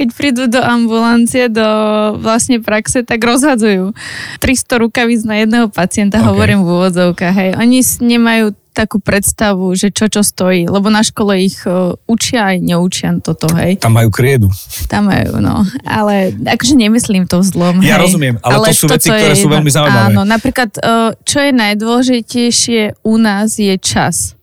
Keď 0.00 0.08
prídu 0.16 0.48
do 0.48 0.64
ambulancie, 0.64 1.52
do 1.52 1.68
vlastne 2.16 2.64
praxe, 2.64 3.04
tak 3.04 3.20
rozhadzujú 3.20 3.92
300 4.40 4.82
rukavíc 4.82 5.28
na 5.28 5.44
jedného 5.44 5.68
pacienta, 5.68 6.24
okay. 6.24 6.28
hovorím 6.32 6.64
v 6.64 6.68
úvodzovkách. 6.72 7.34
Hej. 7.36 7.50
Oni 7.60 7.84
nemajú 7.84 8.56
takú 8.78 9.02
predstavu, 9.02 9.74
že 9.74 9.90
čo 9.90 10.06
čo 10.06 10.22
stojí, 10.22 10.70
lebo 10.70 10.86
na 10.86 11.02
škole 11.02 11.34
ich 11.42 11.66
uh, 11.66 11.98
učia 12.06 12.54
aj 12.54 12.56
neučia 12.62 13.10
toto, 13.18 13.50
hej. 13.58 13.82
Tam 13.82 13.98
majú 13.98 14.14
kriedu. 14.14 14.46
Tam 14.86 15.10
majú, 15.10 15.42
no. 15.42 15.66
Ale 15.82 16.30
akože 16.46 16.78
nemyslím 16.78 17.26
to 17.26 17.42
zlom, 17.42 17.82
Ja 17.82 17.98
hej. 17.98 18.06
rozumiem, 18.06 18.38
ale, 18.46 18.62
ale 18.62 18.66
to 18.70 18.86
sú 18.86 18.86
veci, 18.86 19.10
ktoré 19.10 19.34
sú 19.34 19.50
veľmi 19.50 19.70
zaujímavé. 19.74 20.14
Áno, 20.14 20.22
napríklad, 20.22 20.70
uh, 20.78 21.10
čo 21.26 21.42
je 21.42 21.50
najdôležitejšie 21.50 23.02
u 23.02 23.14
nás 23.18 23.58
je 23.58 23.74
čas 23.82 24.38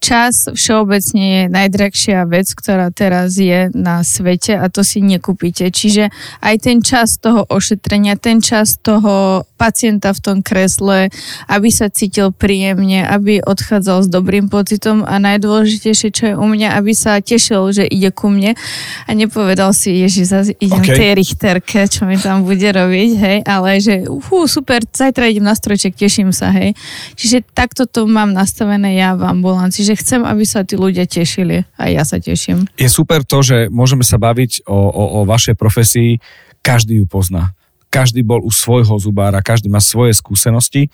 čas 0.00 0.48
všeobecne 0.48 1.22
je 1.22 1.42
najdrahšia 1.52 2.24
vec, 2.24 2.48
ktorá 2.56 2.88
teraz 2.90 3.36
je 3.36 3.68
na 3.76 4.00
svete 4.00 4.56
a 4.56 4.66
to 4.72 4.80
si 4.80 5.04
nekúpite. 5.04 5.68
Čiže 5.68 6.08
aj 6.40 6.56
ten 6.64 6.80
čas 6.80 7.20
toho 7.20 7.44
ošetrenia, 7.46 8.16
ten 8.16 8.40
čas 8.40 8.80
toho 8.80 9.44
pacienta 9.60 10.16
v 10.16 10.20
tom 10.24 10.36
kresle, 10.40 11.12
aby 11.44 11.68
sa 11.68 11.92
cítil 11.92 12.32
príjemne, 12.32 13.04
aby 13.04 13.44
odchádzal 13.44 14.08
s 14.08 14.08
dobrým 14.08 14.48
pocitom 14.48 15.04
a 15.04 15.20
najdôležitejšie, 15.20 16.08
čo 16.08 16.22
je 16.32 16.34
u 16.40 16.46
mňa, 16.48 16.80
aby 16.80 16.96
sa 16.96 17.20
tešil, 17.20 17.68
že 17.76 17.84
ide 17.84 18.08
ku 18.08 18.32
mne 18.32 18.56
a 19.04 19.10
nepovedal 19.12 19.76
si, 19.76 20.00
ježi, 20.00 20.24
zase 20.24 20.56
idem 20.56 20.80
okay. 20.80 20.96
tej 20.96 21.10
richterke, 21.12 21.84
čo 21.84 22.08
mi 22.08 22.16
tam 22.16 22.48
bude 22.48 22.64
robiť, 22.64 23.10
hej, 23.20 23.38
ale 23.44 23.76
že 23.84 24.08
uhú, 24.08 24.48
super, 24.48 24.80
zajtra 24.88 25.28
idem 25.28 25.44
na 25.44 25.52
strojček, 25.52 25.92
teším 25.92 26.32
sa, 26.32 26.48
hej. 26.56 26.72
Čiže 27.20 27.44
takto 27.52 27.84
to 27.84 28.08
mám 28.08 28.32
nastavené 28.32 28.96
ja 28.96 29.12
v 29.12 29.28
ambulancii, 29.28 29.84
že 29.84 30.00
chcem, 30.00 30.24
aby 30.24 30.48
sa 30.48 30.64
tí 30.64 30.80
ľudia 30.80 31.04
tešili 31.04 31.68
a 31.76 31.92
ja 31.92 32.08
sa 32.08 32.16
teším. 32.16 32.64
Je 32.80 32.88
super 32.88 33.20
to, 33.28 33.44
že 33.44 33.68
môžeme 33.68 34.06
sa 34.06 34.16
baviť 34.16 34.64
o, 34.64 34.72
o, 34.72 35.04
o 35.20 35.28
vašej 35.28 35.58
profesii, 35.60 36.16
každý 36.64 37.04
ju 37.04 37.04
pozná 37.04 37.52
každý 37.90 38.22
bol 38.22 38.40
u 38.40 38.54
svojho 38.54 38.96
zubára, 39.02 39.42
každý 39.42 39.66
má 39.66 39.82
svoje 39.82 40.14
skúsenosti 40.14 40.88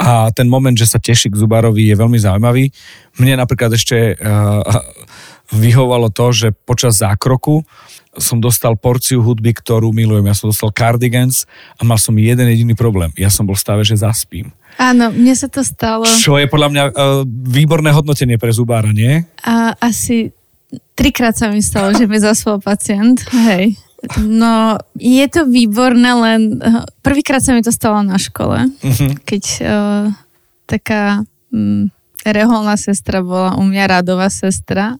a 0.00 0.32
ten 0.32 0.48
moment, 0.48 0.72
že 0.72 0.88
sa 0.88 0.96
teší 0.96 1.28
k 1.28 1.36
zubárovi 1.36 1.92
je 1.92 1.94
veľmi 1.94 2.16
zaujímavý. 2.16 2.72
Mne 3.20 3.44
napríklad 3.44 3.76
ešte 3.76 4.16
uh, 4.16 4.64
vyhovalo 5.52 6.08
to, 6.08 6.32
že 6.32 6.48
počas 6.64 7.04
zákroku 7.04 7.60
som 8.16 8.40
dostal 8.40 8.74
porciu 8.80 9.20
hudby, 9.20 9.54
ktorú 9.54 9.92
milujem. 9.92 10.24
Ja 10.24 10.34
som 10.34 10.48
dostal 10.50 10.72
Cardigans 10.72 11.44
a 11.78 11.84
mal 11.84 12.00
som 12.00 12.16
jeden 12.16 12.48
jediný 12.48 12.72
problém. 12.72 13.12
Ja 13.14 13.28
som 13.28 13.44
bol 13.44 13.54
v 13.54 13.62
stave, 13.62 13.82
že 13.84 14.00
zaspím. 14.00 14.50
Áno, 14.80 15.12
mne 15.12 15.36
sa 15.36 15.52
to 15.52 15.60
stalo. 15.60 16.08
Čo 16.08 16.40
je 16.40 16.48
podľa 16.48 16.68
mňa 16.72 16.82
uh, 16.88 16.92
výborné 17.28 17.92
hodnotenie 17.92 18.40
pre 18.40 18.56
zubára, 18.56 18.90
nie? 18.96 19.20
A 19.44 19.76
asi 19.76 20.32
trikrát 20.96 21.36
sa 21.36 21.52
mi 21.52 21.60
stalo, 21.60 21.92
že 21.92 22.08
mi 22.08 22.16
zaspal 22.16 22.56
pacient. 22.56 23.20
Hej. 23.28 23.76
No, 24.24 24.80
je 24.96 25.26
to 25.28 25.44
výborné, 25.44 26.10
len 26.16 26.40
eh, 26.56 26.84
prvýkrát 27.04 27.44
sa 27.44 27.52
mi 27.52 27.60
to 27.60 27.68
stalo 27.68 28.00
na 28.00 28.16
škole, 28.16 28.72
uh-huh. 28.72 29.12
keď 29.28 29.44
uh, 29.60 30.04
taká 30.64 31.28
um, 31.52 31.92
reholná 32.24 32.80
sestra 32.80 33.20
bola 33.20 33.60
u 33.60 33.64
mňa 33.64 34.00
radová 34.00 34.32
sestra 34.32 34.96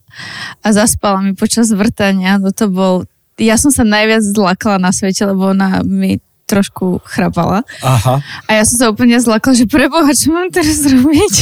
a 0.61 0.67
zaspala 0.73 1.25
mi 1.25 1.33
počas 1.33 1.73
vrtania. 1.73 2.37
No 2.37 2.53
to 2.53 2.69
bol, 2.69 3.09
ja 3.41 3.57
som 3.57 3.73
sa 3.73 3.89
najviac 3.89 4.21
zlakla 4.21 4.77
na 4.77 4.93
svete, 4.93 5.25
lebo 5.25 5.53
ona 5.53 5.81
mi 5.81 6.21
trošku 6.45 7.01
chrapala. 7.07 7.63
Aha. 7.81 8.19
A 8.21 8.51
ja 8.53 8.65
som 8.67 8.77
sa 8.77 8.87
úplne 8.91 9.17
zlakla, 9.23 9.55
že 9.55 9.71
preboha, 9.71 10.11
čo 10.13 10.35
mám 10.35 10.51
teraz 10.51 10.83
robiť? 10.83 11.35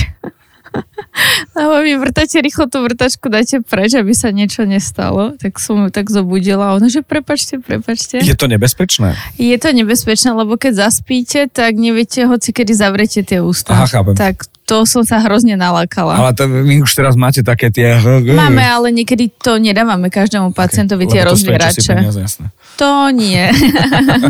Lebo 1.58 1.82
mi 1.82 1.94
vrtáte 1.98 2.38
rýchlo 2.38 2.70
tú 2.70 2.84
vrtačku, 2.84 3.26
dajte 3.26 3.64
preč, 3.64 3.96
aby 3.98 4.12
sa 4.14 4.30
niečo 4.30 4.68
nestalo. 4.68 5.34
Tak 5.34 5.58
som 5.58 5.86
ju 5.86 5.90
tak 5.90 6.12
zobudila 6.12 6.76
ona, 6.76 6.86
že 6.86 7.02
prepačte, 7.02 7.58
prepačte. 7.58 8.22
Je 8.22 8.36
to 8.36 8.46
nebezpečné? 8.46 9.16
Je 9.40 9.56
to 9.58 9.70
nebezpečné, 9.74 10.30
lebo 10.34 10.54
keď 10.54 10.88
zaspíte, 10.88 11.50
tak 11.50 11.74
neviete 11.74 12.28
hoci 12.28 12.54
kedy 12.54 12.72
zavrete 12.74 13.20
tie 13.24 13.42
ústa. 13.42 13.74
Aha, 13.74 13.86
chápem. 13.88 14.14
Tak 14.14 14.46
to 14.68 14.84
som 14.84 15.00
sa 15.00 15.24
hrozne 15.24 15.56
nalákala. 15.56 16.12
Ale 16.20 16.36
to, 16.36 16.44
vy 16.44 16.84
už 16.84 16.92
teraz 16.92 17.16
máte 17.16 17.40
také 17.40 17.72
tie... 17.72 17.96
Máme, 18.20 18.60
ale 18.60 18.92
niekedy 18.92 19.32
to 19.32 19.56
nedávame 19.56 20.12
každému 20.12 20.52
pacientovi 20.52 21.08
okay, 21.08 21.12
tie 21.16 21.20
rozvierače. 21.24 21.92
To 22.76 23.10
nie. 23.10 23.42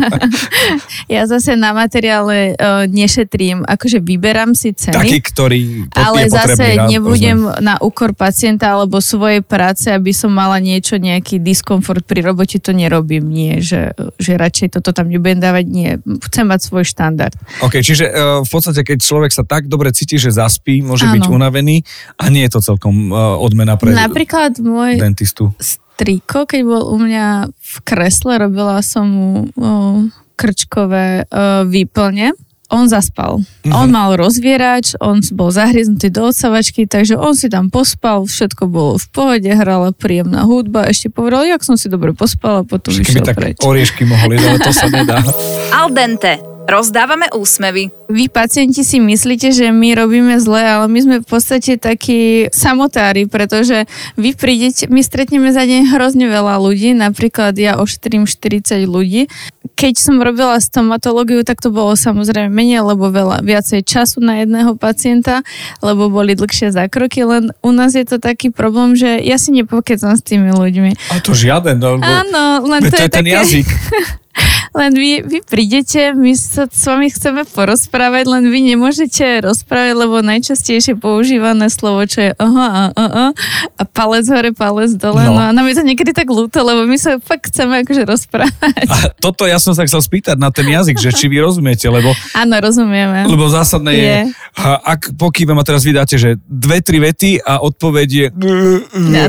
ja 1.13 1.21
zase 1.29 1.53
na 1.53 1.69
materiále 1.75 2.57
uh, 2.57 2.89
nešetrím, 2.89 3.61
akože 3.61 4.01
vyberám 4.01 4.57
si 4.57 4.73
ceny. 4.73 4.95
Taký, 4.95 5.19
ktorý 5.21 5.61
Ale 5.93 6.25
zase 6.31 6.87
nebudem 6.89 7.45
rozumiem. 7.45 7.61
na 7.61 7.75
úkor 7.77 8.17
pacienta 8.17 8.73
alebo 8.73 9.03
svojej 9.03 9.45
práce, 9.45 9.91
aby 9.93 10.09
som 10.15 10.33
mala 10.33 10.57
niečo, 10.57 10.97
nejaký 10.97 11.37
diskomfort 11.43 12.01
pri 12.07 12.25
robote, 12.25 12.57
to 12.57 12.73
nerobím. 12.73 13.29
Nie, 13.29 13.61
že, 13.61 13.93
že 14.17 14.33
radšej 14.33 14.81
toto 14.81 14.97
tam 14.97 15.13
nebudem 15.13 15.37
dávať, 15.37 15.65
nie. 15.69 16.01
Chcem 16.31 16.49
mať 16.49 16.73
svoj 16.73 16.89
štandard. 16.89 17.37
OK, 17.61 17.85
čiže 17.85 18.09
uh, 18.09 18.41
v 18.41 18.49
podstate, 18.49 18.81
keď 18.81 18.97
človek 18.97 19.29
sa 19.29 19.45
tak 19.45 19.69
dobre 19.69 19.93
cíti, 19.93 20.17
že 20.17 20.28
zaspí, 20.31 20.81
môže 20.81 21.09
Áno. 21.09 21.19
byť 21.19 21.23
unavený 21.29 21.83
a 22.17 22.29
nie 22.31 22.45
je 22.47 22.51
to 22.57 22.61
celkom 22.61 23.11
uh, 23.13 23.37
odmena 23.37 23.75
pre 23.75 23.93
Napríklad 23.93 24.57
môj 24.61 24.97
dentistu. 25.01 25.51
striko, 25.59 26.47
keď 26.47 26.61
bol 26.63 26.83
u 26.89 26.97
mňa 26.97 27.49
v 27.49 27.75
kresle, 27.83 28.39
robila 28.39 28.79
som 28.85 29.05
mu 29.09 29.29
uh, 29.57 30.07
krčkové 30.39 31.27
uh, 31.27 31.65
výplne 31.67 32.33
on 32.69 32.85
zaspal. 32.85 33.41
Mm-hmm. 33.41 33.73
On 33.73 33.89
mal 33.89 34.13
rozvierač, 34.13 34.93
on 35.01 35.19
bol 35.33 35.49
zahryznutý 35.49 36.13
do 36.13 36.29
odsavačky, 36.29 36.85
takže 36.85 37.17
on 37.17 37.33
si 37.33 37.49
tam 37.49 37.73
pospal, 37.73 38.29
všetko 38.29 38.69
bolo 38.69 39.01
v 39.01 39.07
pohode, 39.09 39.49
hrala 39.49 39.89
príjemná 39.89 40.45
hudba, 40.45 40.85
ešte 40.85 41.09
povedal, 41.09 41.49
jak 41.49 41.65
som 41.65 41.75
si 41.75 41.89
dobre 41.89 42.13
pospal 42.13 42.61
a 42.61 42.63
potom 42.63 42.93
Však 42.93 43.05
išiel 43.09 43.25
tak 43.25 43.41
oriešky 43.65 44.05
mohli, 44.05 44.37
ale 44.37 44.61
to 44.61 44.69
sa 44.69 44.85
nedá. 44.87 45.19
Al 45.81 45.89
dente. 45.89 46.37
Rozdávame 46.69 47.33
úsmevy. 47.33 47.98
Vy 48.09 48.25
pacienti 48.25 48.81
si 48.81 48.97
myslíte, 48.97 49.53
že 49.53 49.69
my 49.69 49.93
robíme 49.93 50.41
zle, 50.41 50.65
ale 50.65 50.89
my 50.89 50.97
sme 50.97 51.15
v 51.21 51.27
podstate 51.29 51.77
takí 51.77 52.49
samotári, 52.49 53.29
pretože 53.29 53.85
vy 54.17 54.33
prídete, 54.33 54.89
my 54.89 55.05
stretneme 55.05 55.53
za 55.53 55.61
deň 55.61 55.93
hrozne 55.93 56.25
veľa 56.25 56.57
ľudí, 56.57 56.97
napríklad 56.97 57.53
ja 57.53 57.77
ošetrím 57.77 58.25
40 58.25 58.89
ľudí. 58.89 59.29
Keď 59.77 59.93
som 60.01 60.17
robila 60.25 60.57
stomatológiu, 60.57 61.45
tak 61.45 61.61
to 61.61 61.69
bolo 61.69 61.93
samozrejme 61.93 62.49
menej, 62.49 62.81
lebo 62.81 63.13
veľa, 63.13 63.45
viacej 63.45 63.85
času 63.85 64.25
na 64.25 64.41
jedného 64.41 64.73
pacienta, 64.73 65.45
lebo 65.85 66.09
boli 66.09 66.33
dlhšie 66.33 66.73
zákroky, 66.73 67.21
len 67.29 67.53
u 67.61 67.69
nás 67.69 67.93
je 67.93 68.09
to 68.09 68.17
taký 68.17 68.49
problém, 68.49 68.97
že 68.97 69.21
ja 69.21 69.37
si 69.37 69.53
nepokecam 69.53 70.17
s 70.17 70.25
tými 70.25 70.49
ľuďmi. 70.49 71.13
A 71.13 71.21
to 71.21 71.37
žiaden, 71.37 71.77
no, 71.77 72.01
Áno, 72.01 72.65
len 72.73 72.89
to, 72.89 72.89
to 72.89 72.97
je, 72.97 73.05
je 73.05 73.13
ten 73.13 73.27
také... 73.29 73.37
jazyk. 73.37 73.69
Len 74.69 74.93
vy, 74.93 75.25
vy 75.25 75.39
prídete, 75.41 76.13
my 76.13 76.37
sa 76.37 76.69
s 76.69 76.85
vami 76.85 77.09
chceme 77.09 77.41
porozprávať, 77.43 77.98
len 78.07 78.43
vy 78.47 78.59
nemôžete 78.75 79.43
rozprávať, 79.43 79.93
lebo 79.99 80.23
najčastejšie 80.23 80.95
používané 80.95 81.67
slovo, 81.67 82.07
čo 82.07 82.29
je 82.29 82.31
aha, 82.39 82.67
aha, 82.71 82.87
aha, 82.95 83.27
a 83.75 83.83
palec 83.83 84.25
hore, 84.31 84.55
palec 84.55 84.95
dole. 84.95 85.27
No. 85.27 85.35
no 85.35 85.41
a 85.41 85.51
nám 85.51 85.67
je 85.67 85.75
to 85.81 85.83
niekedy 85.83 86.15
tak 86.15 86.31
ľúto, 86.31 86.63
lebo 86.63 86.87
my 86.87 86.95
sa 86.95 87.19
fakt 87.19 87.51
chceme 87.51 87.83
akože 87.83 88.07
rozprávať. 88.07 88.87
A 88.87 89.11
toto 89.19 89.43
ja 89.43 89.59
som 89.59 89.75
sa 89.75 89.83
chcel 89.83 89.99
spýtať 89.99 90.39
na 90.39 90.53
ten 90.53 90.63
jazyk, 90.69 90.95
že 90.95 91.11
či 91.11 91.27
vy 91.27 91.43
rozumiete, 91.43 91.89
lebo... 91.91 92.15
Áno, 92.31 92.55
rozumieme. 92.61 93.27
Lebo 93.27 93.51
zásadné 93.51 93.91
je, 93.91 94.05
je 94.05 94.19
ak 94.59 95.15
pokývam 95.15 95.57
a 95.59 95.63
teraz 95.63 95.87
vydáte, 95.87 96.19
že 96.19 96.35
dve, 96.43 96.83
tri 96.83 96.99
vety 96.99 97.39
a 97.43 97.63
odpoveď 97.63 98.07
je... 98.07 98.27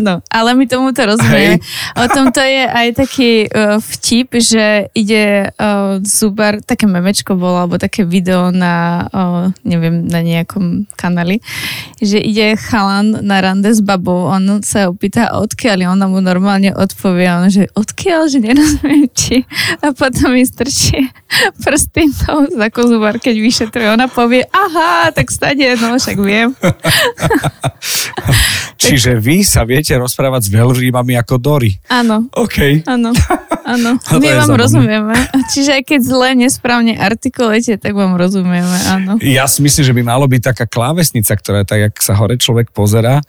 Áno, 0.00 0.22
ale 0.26 0.50
my 0.59 0.64
tomu 0.66 0.90
to 0.90 1.06
rozumieme. 1.06 1.62
O 1.94 2.04
tom 2.11 2.35
to 2.35 2.42
je 2.42 2.64
aj 2.66 2.88
taký 2.98 3.46
uh, 3.46 3.78
vtip, 3.78 4.35
že 4.40 4.90
ide 4.94 5.54
uh, 5.54 6.02
zubar, 6.02 6.59
také 6.62 6.90
memečko 6.90 7.38
bolo, 7.38 7.62
alebo 7.62 7.78
také 7.78 8.02
video 8.02 8.50
na, 8.61 9.09
uh, 9.09 9.49
neviem, 9.64 10.05
na 10.05 10.20
nejakom 10.20 10.85
kanáli, 11.01 11.40
že 11.96 12.20
ide 12.20 12.61
chalan 12.61 13.25
na 13.25 13.40
rande 13.40 13.73
s 13.73 13.81
babou, 13.81 14.29
on 14.29 14.61
sa 14.61 14.92
opýta 14.92 15.33
odkiaľ, 15.33 15.96
ona 15.96 16.05
mu 16.05 16.20
normálne 16.20 16.77
odpovie, 16.77 17.25
on 17.33 17.49
že 17.49 17.73
odkiaľ, 17.73 18.29
že 18.29 18.38
nerozumiem 18.44 19.09
či. 19.16 19.49
A 19.81 19.96
potom 19.96 20.37
mi 20.37 20.44
strčí 20.44 21.09
prsty 21.64 22.12
za 22.53 22.68
zubar, 22.75 23.16
keď 23.16 23.37
vyšetruje. 23.40 23.88
Ona 23.96 24.11
povie, 24.11 24.44
aha, 24.51 25.14
tak 25.14 25.33
stade, 25.33 25.64
no 25.81 25.96
však 25.96 26.18
viem. 26.20 26.53
Čiže 28.83 29.16
vy 29.20 29.46
sa 29.46 29.62
viete 29.64 29.94
rozprávať 29.96 30.49
s 30.49 30.53
veľrýbami 30.53 31.14
ako 31.20 31.35
Dory. 31.38 31.70
Áno. 31.88 32.29
OK. 32.35 32.85
Áno. 32.88 33.14
Áno, 33.64 33.96
my 34.20 34.29
vám 34.31 34.49
zábavné. 34.49 34.61
rozumieme. 34.61 35.14
Čiže 35.53 35.81
aj 35.81 35.83
keď 35.87 36.01
zle, 36.03 36.29
nesprávne 36.37 36.96
artikulujete, 36.96 37.77
tak 37.77 37.92
vám 37.92 38.16
rozumieme, 38.16 38.79
áno. 38.88 39.16
Ja 39.20 39.44
si 39.46 39.61
myslím, 39.61 39.85
že 39.85 39.96
by 39.96 40.03
malo 40.03 40.25
byť 40.27 40.42
taká 40.55 40.64
klávesnica, 40.68 41.33
ktorá 41.37 41.62
tak, 41.64 41.79
jak 41.90 41.94
sa 42.01 42.16
hore 42.16 42.37
človek 42.37 42.73
pozera, 42.73 43.20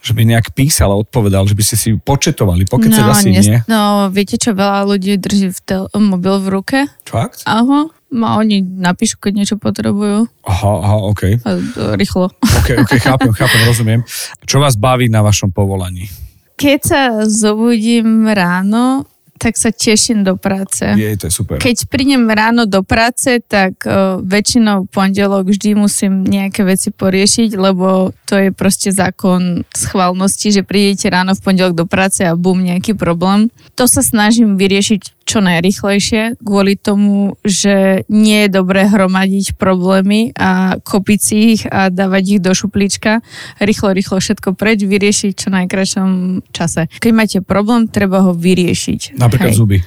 že 0.00 0.16
by 0.16 0.24
nejak 0.24 0.56
písal 0.56 0.92
a 0.92 0.96
odpovedal, 0.96 1.44
že 1.44 1.52
by 1.52 1.62
ste 1.64 1.76
si 1.76 1.88
početovali. 1.96 2.64
Pokecať 2.64 3.04
no, 3.04 3.12
asi 3.12 3.28
nes- 3.36 3.44
nie. 3.44 3.60
no, 3.68 4.08
viete 4.08 4.40
čo, 4.40 4.56
veľa 4.56 4.88
ľudí 4.88 5.20
drží 5.20 5.52
v 5.52 5.60
tel- 5.60 5.90
mobil 5.92 6.40
v 6.40 6.48
ruke. 6.48 6.78
Fakt? 7.04 7.44
Aha, 7.44 7.92
a 8.10 8.28
oni 8.40 8.64
napíšu, 8.64 9.20
keď 9.20 9.32
niečo 9.36 9.56
potrebujú. 9.60 10.24
Aha, 10.48 10.72
aha, 10.82 10.96
OK. 11.04 11.22
A, 11.44 11.60
rýchlo. 12.00 12.32
OK, 12.32 12.68
OK, 12.80 12.92
chápem, 12.96 13.30
chápem, 13.36 13.60
rozumiem. 13.68 14.00
Čo 14.48 14.58
vás 14.58 14.74
baví 14.80 15.12
na 15.12 15.20
vašom 15.20 15.52
povolaní? 15.52 16.08
Keď 16.56 16.80
sa 16.80 17.00
zobudím 17.24 18.28
ráno, 18.28 19.04
tak 19.40 19.56
sa 19.56 19.72
teším 19.72 20.20
do 20.20 20.36
práce. 20.36 20.84
Je, 20.84 21.16
to 21.16 21.32
je 21.32 21.32
super. 21.32 21.56
Keď 21.56 21.88
prídem 21.88 22.28
ráno 22.28 22.68
do 22.68 22.84
práce, 22.84 23.40
tak 23.48 23.80
uh, 23.88 24.20
väčšinou 24.20 24.84
v 24.84 24.92
pondelok 24.92 25.48
vždy 25.48 25.72
musím 25.72 26.28
nejaké 26.28 26.60
veci 26.60 26.92
poriešiť, 26.92 27.56
lebo 27.56 28.12
to 28.28 28.36
je 28.36 28.52
proste 28.52 28.92
zákon 28.92 29.64
schválnosti, 29.72 30.52
že 30.52 30.62
prídete 30.62 31.08
ráno 31.08 31.32
v 31.32 31.40
pondelok 31.40 31.72
do 31.72 31.88
práce 31.88 32.20
a 32.20 32.36
bum, 32.36 32.60
nejaký 32.60 32.92
problém. 32.92 33.48
To 33.80 33.88
sa 33.88 34.04
snažím 34.04 34.60
vyriešiť 34.60 35.20
čo 35.30 35.38
najrychlejšie, 35.38 36.42
kvôli 36.42 36.74
tomu, 36.74 37.38
že 37.46 38.02
nie 38.10 38.44
je 38.44 38.50
dobré 38.50 38.90
hromadiť 38.90 39.54
problémy 39.54 40.34
a 40.34 40.82
kopiť 40.82 41.20
si 41.22 41.36
ich 41.54 41.62
a 41.70 41.86
dávať 41.86 42.24
ich 42.34 42.40
do 42.42 42.50
šuplíčka. 42.50 43.22
Rýchlo, 43.62 43.94
rýchlo 43.94 44.18
všetko 44.18 44.58
preč, 44.58 44.82
vyriešiť 44.82 45.32
čo 45.38 45.54
najkračom 45.54 46.42
čase. 46.50 46.90
Keď 46.98 47.12
máte 47.14 47.38
problém, 47.46 47.86
treba 47.86 48.26
ho 48.26 48.34
vyriešiť. 48.34 49.14
Napríklad 49.14 49.29
Hej 49.38 49.54
zuby. 49.54 49.78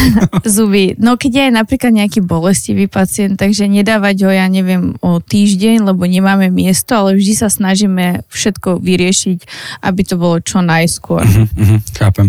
zuby. 0.56 0.84
No 1.00 1.18
keď 1.18 1.32
je 1.32 1.46
napríklad 1.50 1.92
nejaký 1.94 2.20
bolestivý 2.22 2.86
pacient, 2.86 3.40
takže 3.40 3.66
nedávať 3.66 4.16
ho, 4.26 4.30
ja 4.30 4.46
neviem, 4.46 4.94
o 5.02 5.18
týždeň, 5.18 5.90
lebo 5.90 6.06
nemáme 6.06 6.52
miesto, 6.52 6.94
ale 6.94 7.18
vždy 7.18 7.34
sa 7.34 7.48
snažíme 7.50 8.22
všetko 8.30 8.78
vyriešiť, 8.78 9.38
aby 9.82 10.02
to 10.06 10.14
bolo 10.20 10.38
čo 10.38 10.62
najskôr. 10.62 11.24
Mhm, 11.24 11.46
mhm, 11.56 11.78
chápem. 11.98 12.28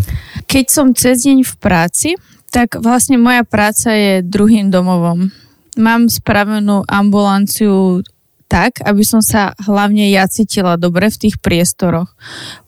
Keď 0.49 0.65
som 0.71 0.95
cez 0.95 1.28
deň 1.28 1.45
v 1.45 1.54
práci, 1.62 2.10
tak 2.49 2.80
vlastne 2.80 3.19
moja 3.19 3.43
práca 3.43 3.91
je 3.91 4.23
druhým 4.23 4.71
domovom. 4.71 5.28
Mám 5.75 6.08
spravenú 6.08 6.88
ambulanciu 6.88 7.99
tak, 8.45 8.77
aby 8.86 9.01
som 9.01 9.25
sa 9.25 9.58
hlavne 9.65 10.08
ja 10.13 10.29
cítila 10.29 10.77
dobre 10.77 11.10
v 11.10 11.17
tých 11.27 11.41
priestoroch. 11.41 12.13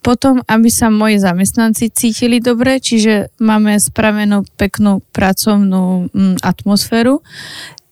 Potom, 0.02 0.42
aby 0.50 0.70
sa 0.74 0.90
moji 0.90 1.22
zamestnanci 1.22 1.94
cítili 1.94 2.42
dobre, 2.42 2.82
čiže 2.82 3.30
máme 3.38 3.78
spravenú 3.78 4.44
peknú 4.58 5.06
pracovnú 5.14 6.10
mm, 6.10 6.42
atmosféru 6.42 7.22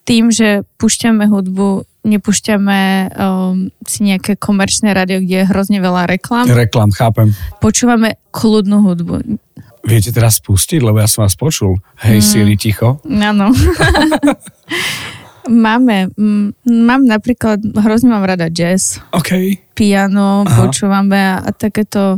tým, 0.06 0.30
že 0.30 0.62
púšťame 0.78 1.26
hudbu, 1.26 1.82
nepúšťame 2.06 2.80
um, 3.18 3.74
si 3.82 4.06
nejaké 4.06 4.38
komerčné 4.38 4.94
rádio, 4.94 5.26
kde 5.26 5.42
je 5.42 5.50
hrozne 5.50 5.82
veľa 5.82 6.06
reklam. 6.06 6.46
Reklam, 6.46 6.94
chápem. 6.94 7.34
Počúvame 7.58 8.22
kľudnú 8.30 8.86
hudbu. 8.86 9.42
Viete 9.86 10.14
teraz 10.14 10.38
spustiť, 10.42 10.82
lebo 10.82 11.02
ja 11.02 11.10
som 11.10 11.26
vás 11.26 11.34
počul. 11.34 11.82
Hej, 12.06 12.22
Mm. 12.22 12.26
Siri, 12.26 12.56
ticho. 12.58 13.02
Áno. 13.06 13.50
Máme, 15.46 16.10
mm, 16.18 16.66
mám 16.66 17.06
napríklad, 17.06 17.62
hrozne 17.62 18.10
mám 18.10 18.26
rada 18.26 18.50
jazz, 18.50 18.98
OK, 19.14 19.62
piano, 19.78 20.42
Aha. 20.42 20.58
počúvame 20.58 21.18
a, 21.18 21.46
a 21.46 21.50
takéto 21.54 22.18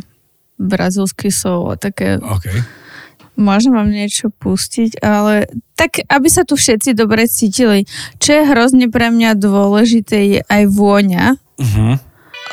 brazilský 0.55 1.29
soul 1.29 1.73
a 1.73 1.75
také, 1.75 2.17
OK. 2.23 2.47
môžem 3.35 3.75
vám 3.75 3.91
niečo 3.91 4.31
pustiť, 4.31 5.03
ale 5.03 5.51
tak, 5.77 6.01
aby 6.07 6.27
sa 6.31 6.47
tu 6.47 6.57
všetci 6.57 6.97
dobre 6.97 7.29
cítili. 7.29 7.85
Čo 8.17 8.41
je 8.41 8.49
hrozne 8.49 8.87
pre 8.89 9.11
mňa 9.13 9.37
dôležité, 9.37 10.17
je 10.39 10.41
aj 10.47 10.63
vôňa, 10.71 11.25
Uh-huh. 11.57 11.97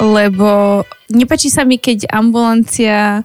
lebo 0.00 0.80
nepačí 1.12 1.52
sa 1.52 1.68
mi, 1.68 1.76
keď 1.76 2.08
ambulancia 2.08 3.20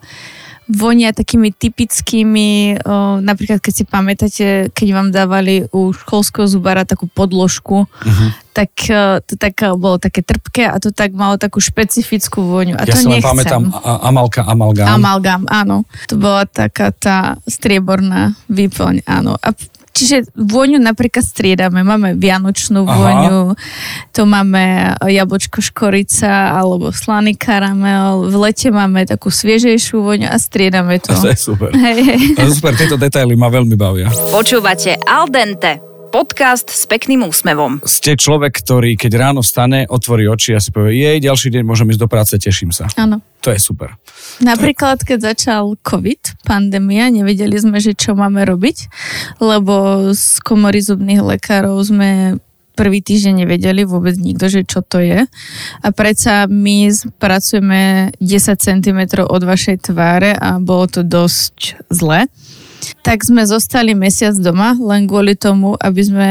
vonia 0.70 1.10
takými 1.10 1.50
typickými, 1.50 2.78
o, 2.80 3.18
napríklad 3.18 3.58
keď 3.58 3.74
si 3.74 3.84
pamätáte, 3.84 4.46
keď 4.70 4.88
vám 4.94 5.10
dávali 5.10 5.66
u 5.70 5.90
školského 5.90 6.46
zubára 6.46 6.86
takú 6.86 7.06
podložku, 7.06 7.90
Uh-huh. 7.90 8.30
tak 8.52 8.70
e, 8.86 9.18
to 9.20 9.34
tak 9.34 9.58
e, 9.60 9.74
bolo 9.74 9.98
také 9.98 10.22
trpké 10.22 10.66
a 10.66 10.78
to 10.78 10.90
tak 10.90 11.10
malo 11.12 11.36
takú 11.36 11.58
špecifickú 11.58 12.40
vôňu. 12.40 12.78
A 12.78 12.86
Ja 12.86 12.94
to 12.94 13.02
si 13.02 13.08
nechcem. 13.08 13.26
pamätám 13.26 13.64
a- 13.74 14.06
Amalka, 14.06 14.46
Amalgám. 14.46 14.88
Amalgam, 14.88 15.42
áno. 15.46 15.90
To 16.06 16.16
bola 16.16 16.46
taká 16.46 16.92
tá 16.92 17.18
strieborná 17.44 18.38
výplň, 18.46 19.04
áno. 19.04 19.36
A 19.36 19.50
Čiže 19.90 20.32
vôňu 20.38 20.78
napríklad 20.80 21.26
striedame. 21.26 21.84
Máme 21.84 22.16
vianočnú 22.16 22.86
Aha. 22.86 22.94
vôňu, 22.94 23.40
to 24.16 24.24
máme 24.24 24.96
jablčko 25.02 25.60
škorica 25.60 26.56
alebo 26.56 26.94
slaný 26.94 27.36
karamel. 27.36 28.30
V 28.30 28.36
lete 28.40 28.70
máme 28.70 29.04
takú 29.10 29.34
sviežejšiu 29.34 30.00
vôňu 30.00 30.28
a 30.30 30.38
striedame 30.38 31.02
to. 31.02 31.12
To 31.18 31.34
je 31.34 31.40
super. 31.40 31.74
Hej, 31.74 32.00
hej. 32.06 32.20
To 32.38 32.48
je 32.48 32.54
super, 32.56 32.74
tieto 32.78 32.96
detaily 32.96 33.34
ma 33.34 33.50
veľmi 33.50 33.76
bavia. 33.76 34.08
Počúvate 34.32 34.96
Al 35.04 35.28
Dente, 35.28 35.89
podcast 36.10 36.74
s 36.74 36.90
pekným 36.90 37.22
úsmevom. 37.30 37.86
Ste 37.86 38.18
človek, 38.18 38.66
ktorý 38.66 38.98
keď 38.98 39.30
ráno 39.30 39.46
vstane, 39.46 39.86
otvorí 39.86 40.26
oči 40.26 40.58
a 40.58 40.60
si 40.60 40.74
povie, 40.74 40.98
jej, 40.98 41.18
ďalší 41.22 41.54
deň 41.54 41.64
môžem 41.64 41.94
ísť 41.94 42.02
do 42.02 42.10
práce, 42.10 42.34
teším 42.36 42.74
sa. 42.74 42.90
Áno. 42.98 43.22
To 43.46 43.54
je 43.54 43.62
super. 43.62 43.96
Napríklad, 44.42 45.06
keď 45.06 45.32
začal 45.32 45.78
COVID, 45.80 46.44
pandémia, 46.44 47.14
nevedeli 47.14 47.56
sme, 47.62 47.78
že 47.78 47.94
čo 47.94 48.18
máme 48.18 48.44
robiť, 48.44 48.90
lebo 49.40 50.10
z 50.12 50.42
komory 50.42 50.82
zubných 50.82 51.22
lekárov 51.22 51.78
sme 51.86 52.42
prvý 52.80 53.04
týždeň 53.04 53.44
nevedeli 53.44 53.84
vôbec 53.84 54.16
nikto, 54.16 54.48
že 54.48 54.64
čo 54.64 54.80
to 54.80 55.04
je. 55.04 55.28
A 55.84 55.88
predsa 55.92 56.48
my 56.48 56.88
z- 56.88 57.12
pracujeme 57.20 58.16
10 58.24 58.56
cm 58.56 59.00
od 59.28 59.42
vašej 59.44 59.92
tváre 59.92 60.32
a 60.32 60.64
bolo 60.64 60.88
to 60.88 61.04
dosť 61.04 61.76
zle. 61.92 62.32
Tak 63.04 63.24
sme 63.24 63.44
zostali 63.44 63.96
mesiac 63.96 64.36
doma, 64.38 64.76
len 64.76 65.08
kvôli 65.08 65.36
tomu, 65.36 65.76
aby 65.80 66.02
sme 66.04 66.28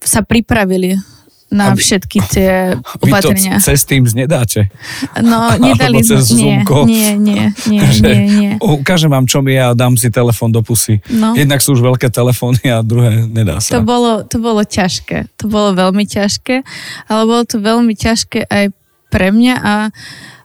sa 0.00 0.24
pripravili 0.24 0.96
na 1.50 1.74
Aby- 1.74 1.82
všetky 1.82 2.18
tie 2.30 2.78
Vy 2.78 3.10
to 3.10 3.10
opatrenia. 3.10 3.58
cez 3.58 3.82
Teams 3.82 4.14
nedáte. 4.14 4.70
No, 5.18 5.50
nedali 5.58 5.98
sme, 6.06 6.22
nie, 6.38 6.62
nie, 6.86 7.10
nie, 7.18 7.44
nie, 7.74 7.82
nie, 7.82 8.18
nie. 8.30 8.52
Ukážem 8.62 9.10
vám, 9.10 9.26
čo 9.26 9.42
mi 9.42 9.58
je 9.58 9.62
a 9.66 9.74
dám 9.74 9.98
si 9.98 10.14
telefón 10.14 10.54
do 10.54 10.62
pusy. 10.62 11.02
No. 11.10 11.34
Jednak 11.34 11.58
sú 11.58 11.74
už 11.74 11.82
veľké 11.82 12.06
telefóny 12.06 12.70
a 12.70 12.86
druhé 12.86 13.26
nedá 13.26 13.58
sa. 13.58 13.76
To 13.76 13.82
bolo, 13.82 14.22
to 14.22 14.38
bolo 14.38 14.62
ťažké. 14.62 15.26
To 15.42 15.50
bolo 15.50 15.74
veľmi 15.74 16.06
ťažké, 16.06 16.62
ale 17.10 17.20
bolo 17.26 17.42
to 17.42 17.58
veľmi 17.58 17.98
ťažké 17.98 18.46
aj 18.46 18.70
pre 19.10 19.34
mňa 19.34 19.54
a 19.58 19.74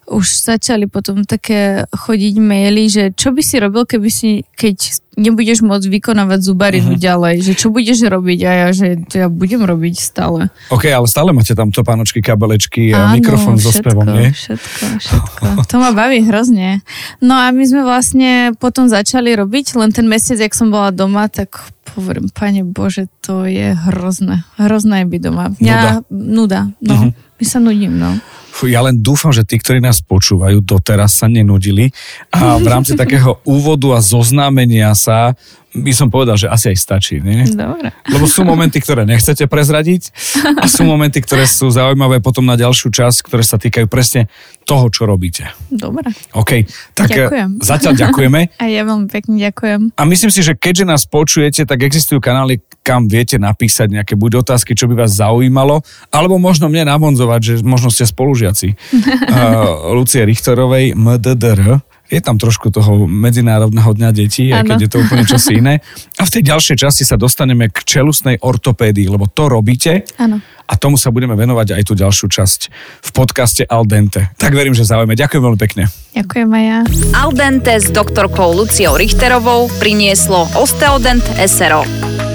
už 0.05 0.25
začali 0.45 0.85
potom 0.85 1.25
také 1.25 1.83
chodiť 1.89 2.35
maily, 2.37 2.83
že 2.87 3.03
čo 3.13 3.33
by 3.33 3.41
si 3.41 3.55
robil, 3.57 3.83
keby 3.83 4.09
si, 4.09 4.45
keď 4.53 5.01
nebudeš 5.15 5.63
môcť 5.63 5.87
vykonávať 5.87 6.39
zubarinu 6.43 6.91
Mhm. 6.91 6.95
uh-huh. 6.95 7.07
ďalej, 7.07 7.35
že 7.41 7.53
čo 7.55 7.71
budeš 7.71 8.03
robiť 8.03 8.39
a 8.45 8.51
ja, 8.51 8.67
že 8.75 8.99
to 9.07 9.13
ja 9.15 9.27
budem 9.31 9.63
robiť 9.63 9.95
stále. 9.95 10.51
OK, 10.69 10.91
ale 10.91 11.07
stále 11.07 11.31
máte 11.31 11.55
tam 11.55 11.71
topánočky, 11.71 12.19
kabelečky 12.19 12.91
a 12.91 13.15
mikrofón 13.15 13.55
so 13.55 13.71
všetko, 13.71 13.81
spevom, 13.81 14.07
nie? 14.11 14.29
Všetko, 14.35 14.85
všetko. 14.99 15.43
To 15.71 15.75
ma 15.79 15.89
baví 15.95 16.19
hrozne. 16.21 16.83
No 17.23 17.39
a 17.39 17.49
my 17.55 17.63
sme 17.63 17.81
vlastne 17.87 18.51
potom 18.59 18.91
začali 18.91 19.33
robiť, 19.33 19.79
len 19.79 19.89
ten 19.95 20.05
mesiac, 20.05 20.37
jak 20.37 20.51
som 20.51 20.67
bola 20.67 20.91
doma, 20.91 21.31
tak 21.31 21.55
hovorím, 21.93 22.33
pane 22.33 22.63
Bože, 22.63 23.05
to 23.21 23.45
je 23.45 23.71
hrozné. 23.71 24.41
Hrozné 24.57 25.05
je 25.05 25.07
byť 25.07 25.21
doma. 25.21 25.45
Mňa, 25.53 26.09
nuda. 26.09 26.73
No, 26.81 26.93
Mhm. 26.95 27.09
my 27.13 27.45
sa 27.45 27.59
nudím, 27.59 27.93
no. 27.95 28.17
Fú, 28.49 28.65
ja 28.65 28.79
len 28.79 29.03
dúfam, 29.03 29.35
že 29.35 29.43
tí, 29.43 29.59
ktorí 29.59 29.83
nás 29.83 29.99
počúvajú, 29.99 30.63
doteraz 30.63 31.19
sa 31.19 31.27
nenudili 31.27 31.91
a 32.31 32.55
v 32.55 32.63
rámci 32.65 32.95
takého 33.01 33.43
úvodu 33.43 33.91
a 33.91 33.99
zoznámenia 33.99 34.95
sa 34.95 35.35
by 35.75 35.91
som 35.91 36.07
povedal, 36.07 36.39
že 36.39 36.47
asi 36.47 36.71
aj 36.71 36.77
stačí, 36.79 37.19
nie? 37.19 37.43
Dobre. 37.51 37.91
Lebo 38.07 38.25
sú 38.25 38.47
momenty, 38.47 38.79
ktoré 38.79 39.03
nechcete 39.03 39.45
prezradiť 39.51 40.15
a 40.55 40.65
sú 40.71 40.87
momenty, 40.87 41.19
ktoré 41.19 41.43
sú 41.43 41.67
zaujímavé 41.67 42.23
potom 42.23 42.47
na 42.47 42.55
ďalšiu 42.55 42.89
časť, 42.95 43.27
ktoré 43.27 43.43
sa 43.43 43.59
týkajú 43.59 43.85
presne 43.91 44.31
toho, 44.63 44.87
čo 44.89 45.05
robíte. 45.05 45.51
Dobre. 45.67 46.09
OK, 46.33 46.65
tak 46.95 47.11
eh, 47.11 47.27
Ďakujem. 47.27 47.49
zatiaľ 47.61 47.93
ďakujeme. 47.93 48.39
A 48.63 48.65
ja 48.71 48.81
veľmi 48.87 49.07
pekne 49.11 49.35
ďakujem. 49.37 49.81
A 49.93 50.01
myslím 50.07 50.31
si, 50.31 50.41
že 50.41 50.57
keďže 50.57 50.85
nás 50.87 51.03
počujete, 51.05 51.67
tak 51.67 51.83
existujú 51.85 52.17
kanály, 52.23 52.63
kam 52.81 53.05
viete 53.05 53.37
napísať 53.37 53.91
nejaké 53.91 54.13
buď 54.17 54.45
otázky, 54.45 54.73
čo 54.73 54.89
by 54.89 55.05
vás 55.05 55.17
zaujímalo, 55.17 55.81
alebo 56.09 56.37
možno 56.37 56.69
mne 56.69 56.89
nabonzovať, 56.89 57.41
že 57.41 57.53
možno 57.65 57.89
ste 57.89 58.05
spolužiaci 58.05 58.73
uh, 58.73 59.89
Lucie 59.97 60.21
Richterovej, 60.25 60.93
MDDR. 60.93 61.81
Je 62.05 62.21
tam 62.21 62.37
trošku 62.37 62.69
toho 62.69 63.09
Medzinárodného 63.09 63.91
dňa 63.97 64.09
detí, 64.13 64.53
aj 64.53 64.63
keď 64.65 64.77
je 64.85 64.89
to 64.89 64.97
úplne 65.01 65.25
čosi 65.25 65.57
iné. 65.57 65.81
A 66.21 66.23
v 66.25 66.33
tej 66.37 66.43
ďalšej 66.53 66.77
časti 66.77 67.03
sa 67.03 67.17
dostaneme 67.17 67.73
k 67.73 67.81
čelusnej 67.81 68.37
ortopédii, 68.41 69.09
lebo 69.09 69.25
to 69.25 69.49
robíte 69.49 70.05
Áno. 70.21 70.37
a 70.69 70.73
tomu 70.77 71.01
sa 71.01 71.09
budeme 71.09 71.33
venovať 71.33 71.81
aj 71.81 71.83
tú 71.87 71.93
ďalšiu 71.97 72.27
časť 72.29 72.59
v 73.01 73.09
podcaste 73.09 73.65
Al 73.65 73.89
Dente. 73.89 74.29
Tak 74.37 74.53
verím, 74.53 74.77
že 74.77 74.85
zaujíme. 74.85 75.17
Ďakujem 75.17 75.41
veľmi 75.41 75.59
pekne. 75.59 75.89
Ďakujem 76.13 76.49
aj 76.53 76.63
ja. 76.63 76.79
Al 77.17 77.31
Dente 77.33 77.73
s 77.73 77.89
doktorkou 77.89 78.53
Luciou 78.53 78.93
Richterovou 78.93 79.65
prinieslo 79.81 80.45
Osteodent 80.53 81.25
SRO. 81.41 82.34